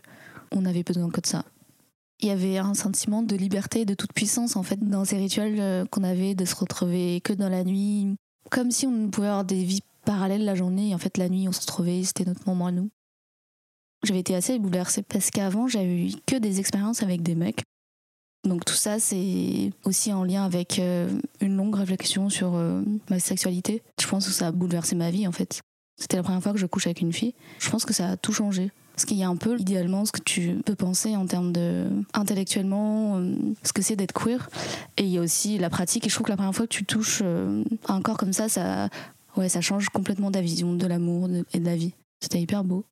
on 0.51 0.65
avait 0.65 0.83
besoin 0.83 1.09
que 1.09 1.21
de 1.21 1.27
ça. 1.27 1.45
Il 2.21 2.27
y 2.27 2.31
avait 2.31 2.57
un 2.57 2.73
sentiment 2.73 3.23
de 3.23 3.35
liberté 3.35 3.81
et 3.81 3.85
de 3.85 3.95
toute 3.95 4.13
puissance 4.13 4.55
en 4.55 4.63
fait 4.63 4.79
dans 4.79 5.05
ces 5.05 5.17
rituels 5.17 5.59
euh, 5.59 5.85
qu'on 5.85 6.03
avait 6.03 6.35
de 6.35 6.45
se 6.45 6.55
retrouver 6.55 7.19
que 7.21 7.33
dans 7.33 7.49
la 7.49 7.63
nuit, 7.63 8.15
comme 8.51 8.71
si 8.71 8.85
on 8.85 9.09
pouvait 9.09 9.27
avoir 9.27 9.43
des 9.43 9.63
vies 9.63 9.81
parallèles 10.05 10.45
la 10.45 10.55
journée 10.55 10.89
et 10.89 10.95
en 10.95 10.99
fait 10.99 11.17
la 11.17 11.29
nuit 11.29 11.47
on 11.47 11.51
se 11.51 11.61
retrouvait, 11.61 12.03
c'était 12.03 12.25
notre 12.25 12.47
moment 12.47 12.67
à 12.67 12.71
nous. 12.71 12.89
J'avais 14.03 14.19
été 14.19 14.35
assez 14.35 14.57
bouleversée 14.59 15.03
parce 15.03 15.31
qu'avant 15.31 15.67
j'avais 15.67 16.07
eu 16.07 16.11
que 16.25 16.35
des 16.35 16.59
expériences 16.59 17.03
avec 17.03 17.23
des 17.23 17.35
mecs. 17.35 17.63
Donc 18.43 18.65
tout 18.65 18.73
ça, 18.73 18.99
c'est 18.99 19.71
aussi 19.83 20.11
en 20.11 20.23
lien 20.23 20.43
avec 20.43 20.79
euh, 20.79 21.09
une 21.41 21.55
longue 21.55 21.75
réflexion 21.75 22.29
sur 22.29 22.55
euh, 22.55 22.81
ma 23.09 23.19
sexualité. 23.19 23.83
Je 23.99 24.07
pense 24.07 24.25
que 24.25 24.31
ça 24.33 24.47
a 24.47 24.51
bouleversé 24.51 24.95
ma 24.95 25.11
vie 25.11 25.27
en 25.27 25.31
fait. 25.31 25.61
C'était 25.99 26.17
la 26.17 26.23
première 26.23 26.41
fois 26.41 26.51
que 26.51 26.57
je 26.57 26.65
couche 26.65 26.87
avec 26.87 27.01
une 27.01 27.13
fille. 27.13 27.35
Je 27.59 27.69
pense 27.69 27.85
que 27.85 27.93
ça 27.93 28.09
a 28.09 28.17
tout 28.17 28.33
changé. 28.33 28.71
Parce 28.93 29.05
qu'il 29.05 29.17
y 29.17 29.23
a 29.23 29.29
un 29.29 29.35
peu, 29.35 29.57
idéalement, 29.59 30.05
ce 30.05 30.11
que 30.11 30.21
tu 30.21 30.61
peux 30.65 30.75
penser 30.75 31.15
en 31.15 31.25
termes 31.25 31.51
de. 31.51 31.87
intellectuellement, 32.13 33.17
euh, 33.17 33.35
ce 33.63 33.73
que 33.73 33.81
c'est 33.81 33.95
d'être 33.95 34.13
queer. 34.13 34.49
Et 34.97 35.03
il 35.03 35.09
y 35.09 35.17
a 35.17 35.21
aussi 35.21 35.57
la 35.57 35.69
pratique. 35.69 36.05
Et 36.05 36.09
je 36.09 36.15
trouve 36.15 36.25
que 36.25 36.31
la 36.31 36.37
première 36.37 36.55
fois 36.55 36.67
que 36.67 36.73
tu 36.73 36.85
touches 36.85 37.21
à 37.87 37.93
un 37.93 38.01
corps 38.01 38.17
comme 38.17 38.33
ça, 38.33 38.49
ça, 38.49 38.89
ouais, 39.37 39.49
ça 39.49 39.61
change 39.61 39.89
complètement 39.89 40.31
ta 40.31 40.41
vision 40.41 40.73
de 40.73 40.85
l'amour 40.85 41.29
et 41.53 41.59
de 41.59 41.65
la 41.65 41.75
vie. 41.75 41.93
C'était 42.21 42.39
hyper 42.39 42.63
beau. 42.63 42.85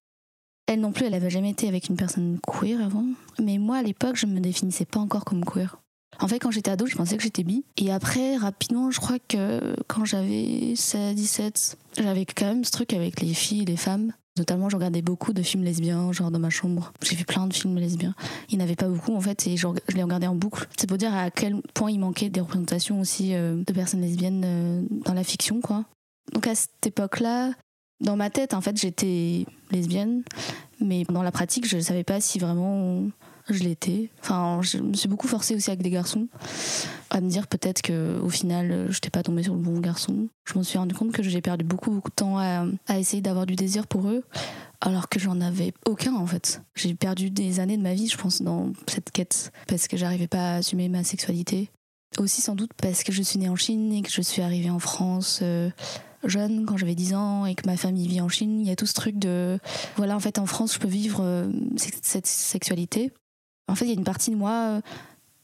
Elle 0.68 0.82
non 0.82 0.92
plus, 0.92 1.06
elle 1.06 1.16
avait 1.16 1.32
jamais 1.32 1.50
été 1.50 1.68
avec 1.68 1.90
une 1.90 1.96
personne 1.96 2.40
queer 2.48 2.80
avant. 2.80 3.06
Mais 3.42 3.58
moi, 3.58 3.78
à 3.78 3.82
l'époque, 3.82 4.16
je 4.16 4.28
me 4.28 4.40
définissais 4.40 4.86
pas 4.86 5.00
encore 5.00 5.26
comme 5.26 5.44
queer. 5.44 5.82
En 6.20 6.28
fait, 6.28 6.40
quand 6.40 6.52
j'étais 6.52 6.70
ado, 6.70 6.86
je 6.86 6.96
pensais 6.96 7.18
que 7.18 7.24
j'étais 7.24 7.44
bi. 7.44 7.64
Et 7.78 7.92
après, 7.92 8.38
rapidement, 8.38 8.92
je 8.92 9.00
crois 9.00 9.18
que 9.20 9.76
quand 9.88 10.06
j'avais 10.06 10.74
16, 10.76 11.16
17, 11.16 11.78
j'avais 11.98 12.26
quand 12.26 12.46
même 12.46 12.64
ce 12.64 12.72
truc 12.72 12.94
avec 12.94 13.22
les 13.22 13.34
filles 13.34 13.66
les 13.66 13.78
femmes. 13.78 14.14
Notamment, 14.40 14.70
je 14.70 14.78
regardais 14.78 15.02
beaucoup 15.02 15.34
de 15.34 15.44
films 15.44 15.64
lesbiens, 15.64 16.14
genre 16.14 16.32
dans 16.32 16.40
ma 16.40 16.50
chambre. 16.50 16.94
J'ai 17.04 17.18
vu 17.18 17.26
plein 17.26 17.46
de 17.46 17.54
films 17.54 17.78
lesbiens. 17.78 18.16
Il 18.50 18.58
n'y 18.58 18.64
en 18.64 18.66
avait 18.66 18.78
pas 18.78 18.88
beaucoup, 18.88 19.14
en 19.14 19.20
fait, 19.20 19.46
et 19.48 19.58
je, 19.58 19.68
les 19.94 20.02
regardais 20.02 20.28
en 20.28 20.36
boucle. 20.36 20.66
C'est 20.78 20.88
pour 20.88 20.98
dire 20.98 21.14
à 21.14 21.30
quel 21.30 21.62
point 21.74 21.92
il 21.92 22.00
manquait 22.00 22.30
des 22.30 22.40
représentations 22.40 23.02
aussi 23.02 23.36
euh, 23.36 23.62
de 23.68 23.74
personnes 23.74 24.02
lesbiennes 24.02 24.44
euh, 24.46 24.82
dans 25.06 25.14
la 25.14 25.26
fiction, 25.26 25.60
quoi. 25.60 25.84
Donc 26.34 26.48
à 26.48 26.56
cette 26.56 26.88
époque-là, 26.88 27.52
dans 28.00 28.16
ma 28.16 28.30
tête, 28.30 28.54
en 28.54 28.62
fait, 28.62 28.78
j'étais 28.78 29.46
lesbienne, 29.72 30.24
mais 30.80 31.04
dans 31.10 31.24
la 31.24 31.32
pratique, 31.32 31.68
je 31.68 31.76
ne 31.76 31.82
savais 31.82 32.06
pas 32.06 32.22
si 32.22 32.40
vraiment 32.40 33.10
je 33.54 33.64
l'étais. 33.64 34.10
Enfin, 34.22 34.60
je 34.62 34.78
me 34.78 34.94
suis 34.94 35.10
beaucoup 35.10 35.28
forcée 35.28 35.56
aussi 35.56 35.70
avec 35.70 35.82
des 35.82 35.90
garçons 35.90 36.28
à 37.10 37.22
me 37.22 37.30
dire 37.30 37.48
peut-être 37.48 37.82
que 37.82 38.20
au 38.20 38.30
final, 38.30 38.88
je 38.90 38.96
n'étais 38.96 39.10
pas 39.10 39.24
tombée 39.24 39.44
sur 39.44 39.54
le 39.54 39.60
bon 39.60 39.80
garçon. 39.80 40.28
Je 40.46 40.58
me 40.58 40.64
suis 40.64 40.78
rendu 40.78 40.96
compte 40.96 41.12
que 41.12 41.24
j'ai 41.24 41.42
perdu 41.42 41.66
beaucoup, 41.66 41.92
beaucoup 41.92 42.10
de 42.10 42.16
temps 42.16 42.38
à, 42.38 42.66
à 42.88 43.00
essayer 43.00 43.22
d'avoir 43.22 43.46
du 43.46 43.56
désir 43.56 43.88
pour 43.88 44.08
eux, 44.10 44.24
alors 44.82 45.10
que 45.10 45.20
j'en 45.20 45.42
avais 45.42 45.74
aucun 45.86 46.16
en 46.16 46.26
fait. 46.26 46.62
J'ai 46.76 46.94
perdu 46.94 47.30
des 47.30 47.60
années 47.60 47.78
de 47.78 47.84
ma 47.84 47.94
vie, 47.94 48.08
je 48.08 48.18
pense, 48.18 48.42
dans 48.42 48.72
cette 48.88 49.12
quête, 49.12 49.52
parce 49.68 49.88
que 49.88 49.98
j'arrivais 49.98 50.28
pas 50.28 50.54
à 50.54 50.56
assumer 50.58 50.90
ma 50.90 51.04
sexualité. 51.04 51.70
Aussi 52.18 52.42
sans 52.42 52.56
doute 52.56 52.72
parce 52.82 53.04
que 53.04 53.12
je 53.12 53.22
suis 53.22 53.38
née 53.38 53.50
en 53.50 53.56
Chine 53.56 53.94
et 53.94 54.02
que 54.02 54.10
je 54.10 54.22
suis 54.22 54.42
arrivée 54.42 54.72
en 54.72 54.80
France. 54.80 55.40
Euh, 55.44 55.70
jeune, 56.24 56.66
quand 56.66 56.76
j'avais 56.76 56.96
10 56.96 57.14
ans 57.14 57.46
et 57.46 57.54
que 57.54 57.68
ma 57.68 57.78
famille 57.78 58.08
vit 58.08 58.20
en 58.20 58.30
Chine, 58.30 58.62
il 58.62 58.68
y 58.68 58.72
a 58.72 58.76
tout 58.76 58.88
ce 58.88 58.94
truc 58.94 59.20
de 59.20 59.60
voilà, 59.96 60.16
en 60.16 60.20
fait, 60.20 60.40
en 60.40 60.48
France, 60.48 60.74
je 60.74 60.80
peux 60.80 60.88
vivre 60.88 61.22
euh, 61.24 61.52
cette 62.02 62.26
sexualité. 62.26 63.12
En 63.70 63.76
fait, 63.76 63.86
il 63.86 63.90
y 63.90 63.92
a 63.92 63.96
une 63.96 64.04
partie 64.04 64.32
de 64.32 64.36
moi 64.36 64.52
euh, 64.52 64.82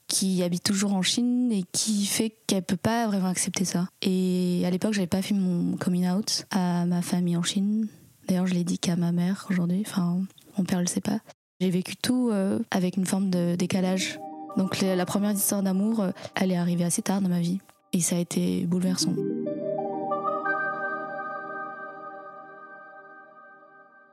qui 0.07 0.43
habite 0.43 0.63
toujours 0.63 0.93
en 0.93 1.01
Chine 1.01 1.51
et 1.51 1.63
qui 1.71 2.05
fait 2.05 2.35
qu'elle 2.47 2.63
peut 2.63 2.77
pas 2.77 3.07
vraiment 3.07 3.27
accepter 3.27 3.65
ça. 3.65 3.87
Et 4.01 4.63
à 4.65 4.69
l'époque, 4.69 4.93
j'avais 4.93 5.07
pas 5.07 5.21
fait 5.21 5.33
mon 5.33 5.77
coming 5.77 6.09
out 6.09 6.45
à 6.51 6.85
ma 6.85 7.01
famille 7.01 7.37
en 7.37 7.43
Chine. 7.43 7.87
D'ailleurs, 8.27 8.47
je 8.47 8.53
l'ai 8.53 8.63
dit 8.63 8.79
qu'à 8.79 8.95
ma 8.95 9.11
mère 9.11 9.45
aujourd'hui. 9.49 9.83
Enfin, 9.85 10.21
mon 10.57 10.63
père 10.63 10.79
le 10.79 10.87
sait 10.87 11.01
pas. 11.01 11.19
J'ai 11.61 11.69
vécu 11.69 11.95
tout 11.95 12.29
euh, 12.31 12.59
avec 12.71 12.97
une 12.97 13.05
forme 13.05 13.29
de 13.29 13.55
décalage. 13.55 14.19
Donc 14.57 14.81
la 14.81 15.05
première 15.05 15.31
histoire 15.31 15.61
d'amour, 15.63 16.05
elle 16.35 16.51
est 16.51 16.57
arrivée 16.57 16.85
assez 16.85 17.01
tard 17.01 17.21
dans 17.21 17.29
ma 17.29 17.41
vie. 17.41 17.59
Et 17.91 17.99
ça 17.99 18.15
a 18.15 18.19
été 18.19 18.65
bouleversant. 18.65 19.13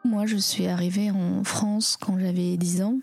Moi, 0.04 0.26
je 0.26 0.36
suis 0.36 0.66
arrivée 0.66 1.10
en 1.10 1.44
France 1.44 1.96
quand 1.96 2.18
j'avais 2.18 2.56
10 2.56 2.82
ans. 2.82 2.98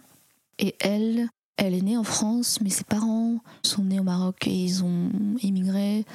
Et 0.59 0.75
elle, 0.79 1.29
elle 1.57 1.73
est 1.73 1.81
née 1.81 1.97
en 1.97 2.03
France, 2.03 2.59
mais 2.61 2.69
ses 2.69 2.83
parents 2.83 3.39
sont 3.63 3.83
nés 3.83 3.99
au 3.99 4.03
Maroc 4.03 4.47
et 4.47 4.53
ils 4.53 4.83
ont 4.83 5.09
immigré 5.41 6.05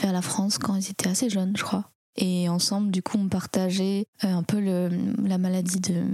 vers 0.00 0.12
la 0.12 0.22
France 0.22 0.58
quand 0.58 0.76
ils 0.76 0.90
étaient 0.90 1.08
assez 1.08 1.28
jeunes, 1.28 1.56
je 1.56 1.64
crois. 1.64 1.90
Et 2.16 2.48
ensemble, 2.48 2.90
du 2.90 3.02
coup, 3.02 3.18
on 3.18 3.28
partageait 3.28 4.06
euh, 4.24 4.28
un 4.28 4.42
peu 4.42 4.60
la 4.60 5.38
maladie 5.38 5.80
de, 5.80 6.04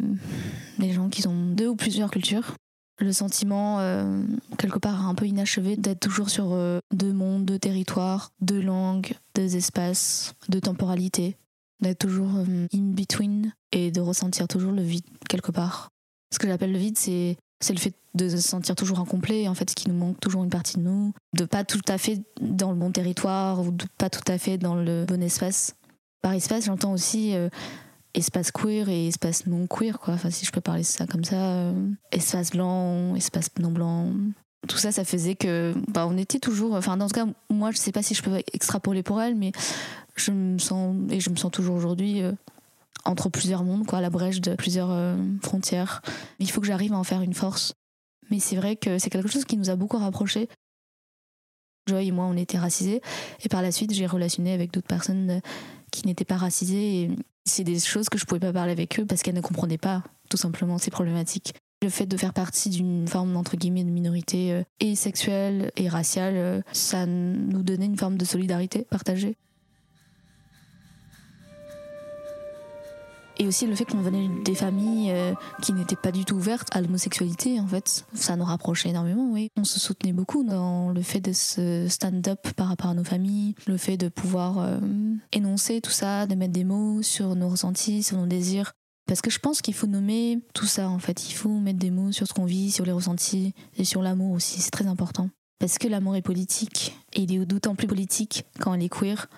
des 0.79 0.93
gens 0.93 1.09
qui 1.09 1.27
ont 1.27 1.47
deux 1.47 1.69
ou 1.69 1.77
plusieurs 1.77 2.11
cultures. 2.11 2.55
Le 2.99 3.13
sentiment, 3.13 3.81
euh, 3.81 4.23
quelque 4.57 4.79
part, 4.79 5.07
un 5.07 5.15
peu 5.15 5.27
inachevé 5.27 5.77
d'être 5.77 6.01
toujours 6.01 6.31
sur 6.31 6.53
euh, 6.53 6.79
deux 6.95 7.13
mondes, 7.13 7.45
deux 7.45 7.59
territoires, 7.59 8.31
deux 8.41 8.61
langues, 8.61 9.13
deux 9.35 9.57
espaces, 9.57 10.35
deux 10.49 10.61
temporalités 10.61 11.37
d'être 11.81 11.99
toujours 11.99 12.31
in 12.73 12.93
between 12.95 13.53
et 13.71 13.91
de 13.91 14.01
ressentir 14.01 14.49
toujours 14.49 14.73
le 14.73 14.83
vide 14.83 15.05
quelque 15.29 15.53
part. 15.53 15.91
Ce 16.33 16.39
que 16.39 16.49
j'appelle 16.49 16.73
le 16.73 16.79
vide, 16.79 16.97
c'est 16.97 17.37
c'est 17.61 17.73
le 17.73 17.79
fait 17.79 17.95
de 18.15 18.29
se 18.29 18.39
sentir 18.39 18.75
toujours 18.75 19.01
incomplet, 19.01 19.49
en 19.49 19.55
fait, 19.55 19.71
ce 19.71 19.75
qui 19.75 19.89
nous 19.89 19.97
manque 19.97 20.19
toujours 20.21 20.45
une 20.45 20.51
partie 20.51 20.77
de 20.77 20.83
nous, 20.83 21.13
de 21.35 21.45
pas 21.45 21.65
tout 21.65 21.81
à 21.89 21.99
fait 21.99 22.23
dans 22.41 22.71
le 22.71 22.77
bon 22.77 22.91
territoire 22.91 23.61
ou 23.61 23.71
de 23.71 23.85
pas 23.99 24.11
tout 24.11 24.25
à 24.31 24.39
fait 24.39 24.59
dans 24.59 24.75
le 24.75 25.05
bon 25.07 25.23
espace. 25.23 25.75
Par 26.23 26.33
espace, 26.33 26.65
j'entends 26.65 26.93
aussi 26.93 27.35
euh, 27.35 27.49
espace 28.15 28.51
queer 28.51 28.89
et 28.89 29.09
espace 29.09 29.47
non 29.47 29.67
queer, 29.67 29.99
quoi. 29.99 30.15
Enfin, 30.15 30.31
si 30.31 30.45
je 30.47 30.51
peux 30.51 30.61
parler 30.61 30.83
ça 30.83 31.07
comme 31.07 31.25
ça, 31.25 31.37
euh, 31.37 31.91
espace 32.13 32.51
blanc, 32.51 33.15
espace 33.15 33.51
non 33.61 33.71
blanc. 33.71 34.11
Tout 34.67 34.79
ça, 34.79 34.91
ça 34.93 35.05
faisait 35.05 35.37
que, 35.37 35.75
bah, 35.89 36.07
on 36.09 36.17
était 36.17 36.41
toujours. 36.41 36.75
Enfin, 36.75 36.97
dans 36.97 37.09
ce 37.09 37.15
cas, 37.15 37.27
moi, 37.51 37.71
je 37.71 37.77
sais 37.77 37.93
pas 37.93 38.03
si 38.03 38.15
je 38.15 38.23
peux 38.23 38.43
extrapoler 38.53 39.03
pour 39.03 39.21
elle, 39.21 39.37
mais 39.37 39.53
je 40.17 40.31
me 40.31 40.59
sens, 40.59 40.97
et 41.11 41.21
je 41.21 41.31
me 41.31 41.37
sens 41.37 41.53
toujours 41.53 41.77
aujourd'hui, 41.77 42.23
euh, 42.23 42.33
entre 43.07 43.29
plusieurs 43.29 43.65
mondes, 43.65 43.87
quoi, 43.87 44.01
la 44.01 44.11
brèche 44.11 44.41
de 44.41 44.55
plusieurs 44.55 44.91
euh, 44.91 45.17
frontières. 45.43 46.03
Il 46.39 46.51
faut 46.51 46.61
que 46.61 46.67
j'arrive 46.67 46.93
à 46.93 46.99
en 46.99 47.05
faire 47.05 47.23
une 47.23 47.35
force. 47.35 47.75
Mais 48.31 48.41
c'est 48.41 48.57
vrai 48.57 48.77
que 48.77 48.99
c'est 48.99 49.11
quelque 49.11 49.29
chose 49.29 49.45
qui 49.45 49.57
nous 49.57 49.71
a 49.71 49.77
beaucoup 49.77 49.99
rapprochés. 49.99 50.49
Joy 51.89 52.09
et 52.09 52.11
moi, 52.11 52.25
on 52.25 52.37
était 52.37 52.59
racisés. 52.59 53.01
Et 53.45 53.49
par 53.49 53.63
la 53.63 53.71
suite, 53.71 53.93
j'ai 53.93 54.07
relationné 54.07 54.53
avec 54.53 54.73
d'autres 54.73 54.89
personnes 54.89 55.31
euh, 55.31 55.41
qui 55.93 56.07
n'étaient 56.07 56.25
pas 56.25 56.37
racisées. 56.37 57.03
Et 57.03 57.11
c'est 57.45 57.65
des 57.65 57.79
choses 57.79 58.09
que 58.09 58.19
je 58.19 58.25
pouvais 58.25 58.41
pas 58.41 58.53
parler 58.53 58.73
avec 58.73 58.99
eux 58.99 59.07
parce 59.07 59.23
qu'elles 59.23 59.37
ne 59.37 59.41
comprenaient 59.41 59.79
pas, 59.79 60.03
tout 60.29 60.37
simplement, 60.37 60.79
ces 60.79 60.91
problématiques. 60.91 61.55
Le 61.83 61.91
fait 61.91 62.07
de 62.07 62.17
faire 62.17 62.33
partie 62.33 62.71
d'une 62.71 63.07
forme, 63.07 63.37
entre 63.37 63.57
guillemets, 63.57 63.85
de 63.85 63.91
minorité 63.91 64.63
et 64.81 64.95
sexuelle 64.97 65.71
et 65.77 65.89
raciale, 65.89 66.65
ça 66.73 67.05
nous 67.05 67.63
donnait 67.63 67.85
une 67.85 67.99
forme 67.99 68.17
de 68.17 68.25
solidarité 68.25 68.87
partagée. 68.91 69.37
Et 73.39 73.47
aussi 73.47 73.67
le 73.67 73.75
fait 73.75 73.85
qu'on 73.85 74.01
venait 74.01 74.29
des 74.45 74.55
familles 74.55 75.11
euh, 75.11 75.35
qui 75.61 75.75
n'étaient 75.75 75.97
pas 75.97 76.11
du 76.11 76.25
tout 76.25 76.37
ouvertes 76.37 76.69
à 76.73 76.81
l'homosexualité, 76.81 77.61
en 77.61 77.67
fait. 77.67 78.07
Ça 78.15 78.35
nous 78.37 78.45
rapprochait 78.45 78.89
énormément, 78.89 79.31
oui. 79.31 79.51
On 79.57 79.65
se 79.65 79.79
soutenait 79.79 80.15
beaucoup 80.15 80.43
dans 80.43 80.91
le 80.91 81.03
fait 81.03 81.21
de 81.21 81.33
se 81.33 81.87
stand-up 81.89 82.49
par 82.57 82.69
rapport 82.69 82.91
à 82.91 82.95
nos 82.95 83.05
familles, 83.05 83.55
le 83.67 83.77
fait 83.77 83.99
de 83.99 84.09
pouvoir 84.09 84.59
euh, 84.59 84.79
énoncer 85.33 85.83
tout 85.83 85.91
ça, 85.91 86.27
de 86.27 86.35
mettre 86.35 86.55
des 86.55 86.65
mots 86.65 87.03
sur 87.03 87.37
nos 87.37 87.51
ressentis, 87.51 88.03
sur 88.03 88.17
nos 88.17 88.27
désirs. 88.27 88.73
Parce 89.07 89.21
que 89.21 89.31
je 89.31 89.39
pense 89.39 89.61
qu'il 89.61 89.75
faut 89.75 89.87
nommer 89.87 90.41
tout 90.55 90.67
ça, 90.67 90.89
en 90.89 90.99
fait. 90.99 91.29
Il 91.29 91.35
faut 91.35 91.61
mettre 91.61 91.79
des 91.79 91.91
mots 91.91 92.13
sur 92.13 92.27
ce 92.27 92.33
qu'on 92.33 92.47
vit, 92.47 92.73
sur 92.73 92.87
les 92.87 92.93
ressentis 92.93 93.53
et 93.77 93.85
sur 93.85 94.01
l'amour 94.03 94.33
aussi. 94.33 94.61
C'est 94.61 94.71
très 94.71 94.87
important. 94.87 95.29
Parce 95.59 95.79
que 95.79 95.89
l'amour 95.89 96.17
est 96.17 96.23
politique, 96.23 96.97
et 97.15 97.23
il 97.23 97.33
est 97.33 97.47
d'autant 97.47 97.75
plus 97.75 97.87
politique 97.87 98.45
quand 98.61 98.75
il 98.75 98.83
est 98.83 98.89
queer, 98.89 99.29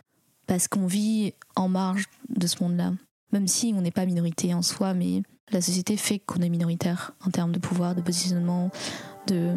parce 0.47 0.69
qu'on 0.69 0.87
vit 0.87 1.35
en 1.55 1.69
marge 1.69 2.07
de 2.28 2.47
ce 2.47 2.62
monde-là 2.62 2.93
même 3.32 3.47
si 3.47 3.75
on 3.76 3.80
n'est 3.80 3.90
pas 3.90 4.06
minorité 4.06 4.54
en 4.54 4.62
soi, 4.62 4.94
mais 4.94 5.23
la 5.50 5.61
société 5.61 5.97
fait 5.97 6.18
qu'on 6.18 6.40
est 6.40 6.49
minoritaire 6.49 7.12
en 7.26 7.30
termes 7.30 7.52
de 7.52 7.58
pouvoir, 7.58 7.94
de 7.94 8.00
positionnement, 8.00 8.70
de 9.26 9.52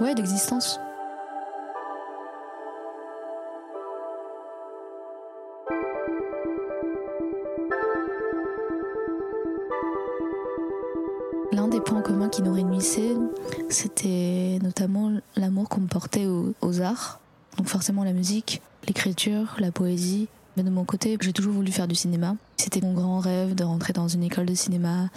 ouais, 0.00 0.14
d'existence. 0.14 0.78
L'un 11.52 11.68
des 11.68 11.80
points 11.80 12.02
communs 12.02 12.28
qui 12.28 12.42
nous 12.42 12.52
réunissait, 12.52 13.14
c'était 13.68 14.58
notamment 14.62 15.12
l'amour 15.36 15.68
qu'on 15.68 15.82
portait 15.82 16.26
aux 16.26 16.80
arts. 16.80 17.20
Donc 17.56 17.68
forcément 17.68 18.02
la 18.02 18.12
musique, 18.12 18.60
l'écriture, 18.88 19.54
la 19.58 19.70
poésie, 19.70 20.28
mais 20.56 20.62
de 20.62 20.70
mon 20.70 20.84
côté, 20.84 21.16
j'ai 21.20 21.32
toujours 21.32 21.52
voulu 21.52 21.72
faire 21.72 21.88
du 21.88 21.94
cinéma. 21.94 22.36
C'était 22.56 22.80
mon 22.80 22.92
grand 22.92 23.18
rêve 23.18 23.54
de 23.54 23.64
rentrer 23.64 23.92
dans 23.92 24.08
une 24.08 24.22
école 24.22 24.46
de 24.46 24.54
cinéma 24.54 25.08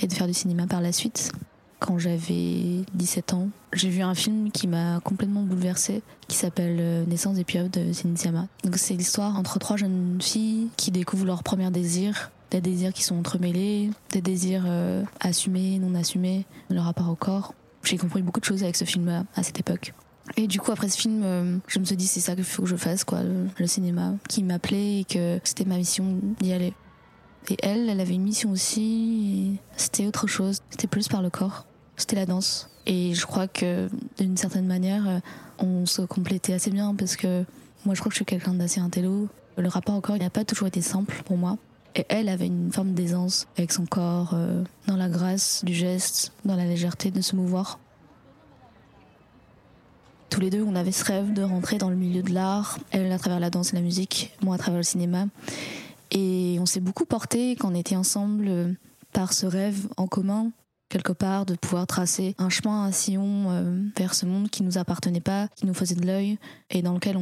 et 0.00 0.06
de 0.06 0.12
faire 0.12 0.26
du 0.26 0.34
cinéma 0.34 0.66
par 0.66 0.80
la 0.80 0.92
suite. 0.92 1.32
Quand 1.80 1.98
j'avais 1.98 2.84
17 2.94 3.34
ans, 3.34 3.48
j'ai 3.72 3.88
vu 3.88 4.02
un 4.02 4.14
film 4.14 4.52
qui 4.52 4.68
m'a 4.68 5.00
complètement 5.00 5.42
bouleversée, 5.42 6.02
qui 6.28 6.36
s'appelle 6.36 6.76
euh, 6.78 7.04
Naissance 7.06 7.34
des 7.34 7.42
pieuvres 7.42 7.70
de 7.70 7.92
Céline 7.92 8.16
Donc 8.62 8.76
c'est 8.76 8.94
l'histoire 8.94 9.36
entre 9.36 9.58
trois 9.58 9.76
jeunes 9.76 10.18
filles 10.22 10.68
qui 10.76 10.92
découvrent 10.92 11.26
leurs 11.26 11.42
premiers 11.42 11.72
désirs, 11.72 12.30
des 12.52 12.60
désirs 12.60 12.92
qui 12.92 13.02
sont 13.02 13.18
entremêlés, 13.18 13.90
des 14.10 14.20
désirs 14.20 14.62
euh, 14.66 15.02
assumés, 15.18 15.80
non 15.80 15.96
assumés, 15.96 16.46
leur 16.70 16.84
rapport 16.84 17.08
au 17.08 17.16
corps. 17.16 17.52
J'ai 17.82 17.98
compris 17.98 18.22
beaucoup 18.22 18.38
de 18.38 18.44
choses 18.44 18.62
avec 18.62 18.76
ce 18.76 18.84
film 18.84 19.24
à 19.34 19.42
cette 19.42 19.58
époque. 19.58 19.92
Et 20.36 20.46
du 20.46 20.60
coup, 20.60 20.72
après 20.72 20.88
ce 20.88 20.98
film, 20.98 21.22
euh, 21.24 21.58
je 21.66 21.78
me 21.78 21.84
suis 21.84 21.96
dit, 21.96 22.06
c'est 22.06 22.20
ça 22.20 22.34
qu'il 22.34 22.44
faut 22.44 22.62
que 22.62 22.68
je 22.68 22.76
fasse, 22.76 23.04
quoi, 23.04 23.20
le, 23.22 23.66
cinéma, 23.66 24.14
qui 24.28 24.42
m'appelait 24.42 25.00
et 25.00 25.04
que 25.04 25.40
c'était 25.44 25.64
ma 25.64 25.76
mission 25.76 26.18
d'y 26.40 26.52
aller. 26.52 26.72
Et 27.48 27.56
elle, 27.62 27.88
elle 27.88 28.00
avait 28.00 28.14
une 28.14 28.22
mission 28.22 28.50
aussi, 28.50 29.58
c'était 29.76 30.06
autre 30.06 30.26
chose, 30.26 30.60
c'était 30.70 30.86
plus 30.86 31.08
par 31.08 31.22
le 31.22 31.30
corps. 31.30 31.66
c'était 31.96 32.16
la 32.16 32.26
danse. 32.26 32.70
Et 32.86 33.14
je 33.14 33.26
crois 33.26 33.48
que 33.48 33.88
d'une 34.18 34.36
certaine 34.36 34.66
manière, 34.66 35.08
euh, 35.08 35.18
on 35.58 35.86
se 35.86 36.02
complétait 36.02 36.52
assez 36.52 36.70
bien 36.70 36.94
parce 36.94 37.16
que 37.16 37.44
moi 37.84 37.94
je 37.94 38.00
crois 38.00 38.10
que 38.10 38.14
je 38.14 38.18
suis 38.18 38.24
quelqu'un 38.24 38.54
d'assez 38.54 38.80
intello. 38.80 39.28
Le 39.56 39.68
rapport 39.68 39.96
au 39.96 40.00
corps, 40.00 40.16
il 40.16 40.22
n'a 40.22 40.30
pas 40.30 40.44
toujours 40.44 40.68
été 40.68 40.82
simple 40.82 41.22
pour 41.24 41.36
moi. 41.36 41.58
Et 41.94 42.06
elle 42.08 42.28
avait 42.28 42.46
une 42.46 42.72
forme 42.72 42.94
d'aisance 42.94 43.46
avec 43.56 43.72
son 43.72 43.84
corps, 43.84 44.30
euh, 44.32 44.64
dans 44.86 44.96
la 44.96 45.08
grâce 45.08 45.64
du 45.64 45.74
geste, 45.74 46.32
dans 46.44 46.56
la 46.56 46.64
légèreté 46.64 47.10
de 47.10 47.20
se 47.20 47.36
mouvoir. 47.36 47.78
Tous 50.32 50.40
les 50.40 50.48
deux, 50.48 50.62
on 50.62 50.74
avait 50.76 50.92
ce 50.92 51.04
rêve 51.04 51.34
de 51.34 51.42
rentrer 51.42 51.76
dans 51.76 51.90
le 51.90 51.94
milieu 51.94 52.22
de 52.22 52.32
l'art, 52.32 52.78
elle 52.90 53.12
à 53.12 53.18
travers 53.18 53.38
la 53.38 53.50
danse 53.50 53.74
et 53.74 53.76
la 53.76 53.82
musique, 53.82 54.34
moi 54.40 54.54
à 54.54 54.58
travers 54.58 54.78
le 54.78 54.82
cinéma. 54.82 55.26
Et 56.10 56.56
on 56.58 56.64
s'est 56.64 56.80
beaucoup 56.80 57.04
porté 57.04 57.54
quand 57.54 57.70
on 57.70 57.74
était 57.74 57.96
ensemble 57.96 58.46
euh, 58.48 58.72
par 59.12 59.34
ce 59.34 59.44
rêve 59.44 59.88
en 59.98 60.06
commun, 60.06 60.50
quelque 60.88 61.12
part, 61.12 61.44
de 61.44 61.54
pouvoir 61.54 61.86
tracer 61.86 62.34
un 62.38 62.48
chemin, 62.48 62.84
un 62.84 62.92
sillon 62.92 63.50
euh, 63.50 63.82
vers 63.94 64.14
ce 64.14 64.24
monde 64.24 64.48
qui 64.48 64.62
nous 64.62 64.78
appartenait 64.78 65.20
pas, 65.20 65.48
qui 65.48 65.66
nous 65.66 65.74
faisait 65.74 65.96
de 65.96 66.06
l'œil, 66.06 66.38
et 66.70 66.80
dans 66.80 66.94
lequel 66.94 67.18
on, 67.18 67.20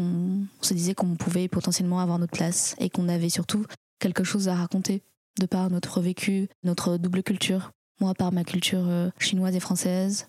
on 0.61 0.62
se 0.62 0.73
disait 0.73 0.95
qu'on 0.95 1.17
pouvait 1.17 1.49
potentiellement 1.49 1.99
avoir 1.99 2.21
notre 2.21 2.37
place, 2.37 2.76
et 2.79 2.90
qu'on 2.90 3.09
avait 3.09 3.29
surtout 3.29 3.67
quelque 3.99 4.23
chose 4.23 4.47
à 4.47 4.55
raconter, 4.55 5.02
de 5.40 5.47
par 5.47 5.69
notre 5.69 6.00
vécu, 6.00 6.49
notre 6.62 6.97
double 6.97 7.25
culture. 7.25 7.73
Moi 7.99 8.14
par 8.14 8.31
ma 8.31 8.45
culture 8.45 8.87
euh, 8.87 9.11
chinoise 9.19 9.57
et 9.57 9.61
française, 9.61 10.29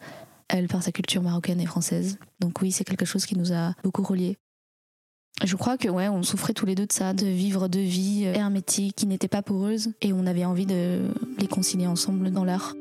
elle 0.51 0.67
par 0.67 0.83
sa 0.83 0.91
culture 0.91 1.23
marocaine 1.23 1.59
et 1.59 1.65
française. 1.65 2.17
Donc 2.39 2.61
oui, 2.61 2.71
c'est 2.71 2.83
quelque 2.83 3.05
chose 3.05 3.25
qui 3.25 3.37
nous 3.37 3.53
a 3.53 3.73
beaucoup 3.83 4.03
reliés. 4.03 4.37
Je 5.43 5.55
crois 5.55 5.77
que 5.77 5.87
ouais, 5.87 6.07
on 6.07 6.21
souffrait 6.21 6.53
tous 6.53 6.67
les 6.67 6.75
deux 6.75 6.85
de 6.85 6.91
ça, 6.91 7.13
de 7.13 7.25
vivre 7.25 7.67
deux 7.67 7.79
vies 7.79 8.25
euh, 8.27 8.33
hermétiques 8.33 8.95
qui 8.95 9.07
n'étaient 9.07 9.27
pas 9.27 9.41
poreuses, 9.41 9.93
et 10.01 10.13
on 10.13 10.27
avait 10.27 10.45
envie 10.45 10.67
de 10.67 10.99
les 11.39 11.47
concilier 11.47 11.87
ensemble 11.87 12.29
dans 12.31 12.43
l'art. 12.43 12.75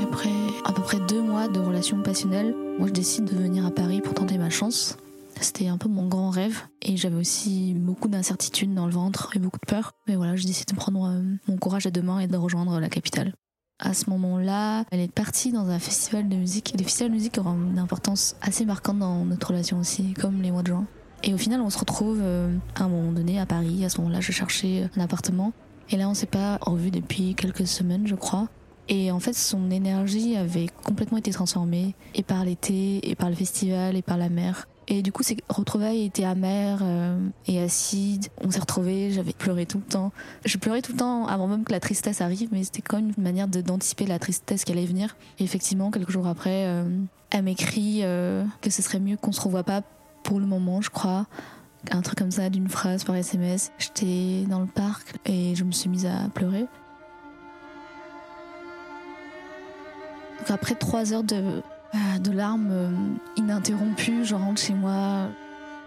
Après 0.00 0.30
à 0.64 0.72
peu 0.72 0.82
près 0.82 1.00
deux 1.00 1.20
mois 1.20 1.48
de 1.48 1.60
relations 1.60 2.02
passionnelles, 2.02 2.54
moi 2.78 2.88
je 2.88 2.92
décide 2.92 3.26
de 3.26 3.36
venir 3.36 3.66
à 3.66 3.70
Paris 3.70 4.00
pour 4.00 4.14
tenter 4.14 4.38
ma 4.38 4.48
chance. 4.48 4.96
C'était 5.44 5.68
un 5.68 5.76
peu 5.76 5.90
mon 5.90 6.08
grand 6.08 6.30
rêve 6.30 6.62
et 6.80 6.96
j'avais 6.96 7.16
aussi 7.16 7.74
beaucoup 7.74 8.08
d'incertitudes 8.08 8.72
dans 8.72 8.86
le 8.86 8.92
ventre 8.92 9.30
et 9.36 9.38
beaucoup 9.38 9.58
de 9.58 9.70
peur. 9.70 9.92
Mais 10.08 10.16
voilà, 10.16 10.36
je 10.36 10.46
décide 10.46 10.68
de 10.68 10.74
prendre 10.74 11.04
euh, 11.04 11.22
mon 11.46 11.58
courage 11.58 11.84
à 11.84 11.90
deux 11.90 12.00
mains 12.00 12.20
et 12.20 12.26
de 12.26 12.36
rejoindre 12.38 12.80
la 12.80 12.88
capitale. 12.88 13.34
À 13.78 13.92
ce 13.92 14.08
moment-là, 14.08 14.86
elle 14.90 15.00
est 15.00 15.12
partie 15.12 15.52
dans 15.52 15.68
un 15.68 15.78
festival 15.78 16.30
de 16.30 16.36
musique. 16.36 16.72
Les 16.78 16.82
festivals 16.82 17.10
de 17.10 17.16
musique 17.16 17.36
auront 17.36 17.58
une 17.70 17.78
importance 17.78 18.36
assez 18.40 18.64
marquante 18.64 19.00
dans 19.00 19.26
notre 19.26 19.48
relation 19.48 19.78
aussi, 19.78 20.14
comme 20.14 20.40
les 20.40 20.50
mois 20.50 20.62
de 20.62 20.68
juin. 20.68 20.86
Et 21.22 21.34
au 21.34 21.38
final, 21.38 21.60
on 21.60 21.68
se 21.68 21.78
retrouve 21.78 22.20
euh, 22.22 22.56
à 22.76 22.84
un 22.84 22.88
moment 22.88 23.12
donné 23.12 23.38
à 23.38 23.44
Paris. 23.44 23.84
À 23.84 23.90
ce 23.90 23.98
moment-là, 23.98 24.22
je 24.22 24.32
cherchais 24.32 24.88
un 24.96 25.00
appartement. 25.02 25.52
Et 25.90 25.98
là, 25.98 26.08
on 26.08 26.14
s'est 26.14 26.24
pas 26.24 26.56
revu 26.62 26.90
depuis 26.90 27.34
quelques 27.34 27.66
semaines, 27.66 28.06
je 28.06 28.14
crois. 28.14 28.48
Et 28.88 29.10
en 29.10 29.20
fait, 29.20 29.34
son 29.34 29.70
énergie 29.70 30.36
avait 30.36 30.68
complètement 30.84 31.18
été 31.18 31.32
transformée, 31.32 31.94
et 32.14 32.22
par 32.22 32.46
l'été, 32.46 33.10
et 33.10 33.14
par 33.14 33.28
le 33.28 33.36
festival, 33.36 33.94
et 33.94 34.02
par 34.02 34.16
la 34.16 34.30
mer. 34.30 34.68
Et 34.86 35.02
du 35.02 35.12
coup, 35.12 35.22
ces 35.22 35.36
retrouvailles 35.48 36.04
étaient 36.04 36.24
amères 36.24 36.80
euh, 36.82 37.18
et 37.46 37.60
acides. 37.60 38.26
On 38.42 38.50
s'est 38.50 38.60
retrouvés, 38.60 39.10
j'avais 39.12 39.32
pleuré 39.32 39.64
tout 39.64 39.78
le 39.78 39.84
temps. 39.84 40.12
Je 40.44 40.58
pleurais 40.58 40.82
tout 40.82 40.92
le 40.92 40.98
temps 40.98 41.26
avant 41.26 41.46
même 41.46 41.64
que 41.64 41.72
la 41.72 41.80
tristesse 41.80 42.20
arrive, 42.20 42.50
mais 42.52 42.64
c'était 42.64 42.82
quand 42.82 42.96
même 42.96 43.12
une 43.16 43.22
manière 43.22 43.48
d'anticiper 43.48 44.04
la 44.04 44.18
tristesse 44.18 44.64
qui 44.64 44.72
allait 44.72 44.84
venir. 44.84 45.16
Et 45.38 45.44
effectivement, 45.44 45.90
quelques 45.90 46.10
jours 46.10 46.26
après, 46.26 46.66
euh, 46.66 46.84
elle 47.30 47.44
m'écrit 47.44 48.00
euh, 48.02 48.44
que 48.60 48.68
ce 48.70 48.82
serait 48.82 49.00
mieux 49.00 49.16
qu'on 49.16 49.32
se 49.32 49.40
revoie 49.40 49.64
pas 49.64 49.82
pour 50.22 50.38
le 50.38 50.46
moment, 50.46 50.82
je 50.82 50.90
crois. 50.90 51.26
Un 51.90 52.02
truc 52.02 52.18
comme 52.18 52.30
ça, 52.30 52.50
d'une 52.50 52.68
phrase 52.68 53.04
par 53.04 53.16
SMS. 53.16 53.72
J'étais 53.78 54.44
dans 54.48 54.60
le 54.60 54.66
parc 54.66 55.14
et 55.24 55.54
je 55.54 55.64
me 55.64 55.72
suis 55.72 55.88
mise 55.88 56.06
à 56.06 56.28
pleurer. 56.34 56.66
Donc 60.38 60.50
après 60.50 60.74
trois 60.74 61.12
heures 61.12 61.24
de, 61.24 61.62
de 62.22 62.30
larmes 62.32 63.18
ininterrompues, 63.44 64.24
je 64.24 64.34
rentre 64.34 64.60
chez 64.60 64.74
moi. 64.74 65.28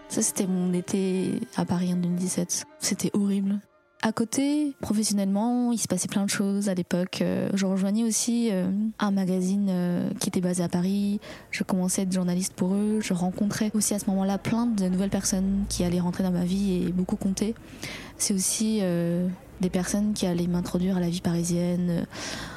Ça, 0.09 0.21
c'était 0.21 0.47
mon 0.47 0.73
été 0.73 1.41
à 1.55 1.65
Paris 1.65 1.91
en 1.91 1.97
2017. 1.97 2.65
C'était 2.79 3.09
horrible. 3.13 3.59
À 4.03 4.11
côté, 4.11 4.75
professionnellement, 4.79 5.71
il 5.71 5.79
se 5.79 5.87
passait 5.87 6.07
plein 6.07 6.23
de 6.23 6.29
choses 6.29 6.69
à 6.69 6.75
l'époque. 6.75 7.23
Je 7.53 7.65
rejoignais 7.65 8.03
aussi 8.03 8.51
un 8.99 9.11
magazine 9.11 9.71
qui 10.19 10.29
était 10.29 10.39
basé 10.39 10.63
à 10.63 10.69
Paris. 10.69 11.19
Je 11.49 11.63
commençais 11.63 12.01
à 12.01 12.03
être 12.03 12.11
journaliste 12.11 12.53
pour 12.53 12.75
eux. 12.75 12.99
Je 13.01 13.13
rencontrais 13.13 13.71
aussi 13.73 13.95
à 13.95 13.99
ce 13.99 14.05
moment-là 14.11 14.37
plein 14.37 14.67
de 14.67 14.87
nouvelles 14.87 15.09
personnes 15.09 15.65
qui 15.67 15.83
allaient 15.83 15.99
rentrer 15.99 16.23
dans 16.23 16.31
ma 16.31 16.45
vie 16.45 16.85
et 16.85 16.91
beaucoup 16.91 17.15
compter. 17.15 17.55
C'est 18.17 18.35
aussi 18.35 18.81
des 19.61 19.69
personnes 19.71 20.13
qui 20.13 20.27
allaient 20.27 20.47
m'introduire 20.47 20.97
à 20.97 20.99
la 20.99 21.09
vie 21.09 21.21
parisienne, 21.21 22.05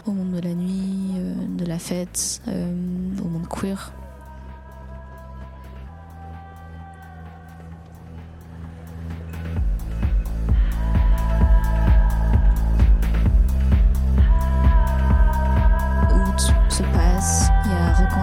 au 0.06 0.12
monde 0.12 0.32
de 0.32 0.40
la 0.40 0.54
nuit, 0.54 1.14
de 1.56 1.64
la 1.64 1.78
fête, 1.78 2.42
au 2.46 3.28
monde 3.28 3.48
queer. 3.48 3.92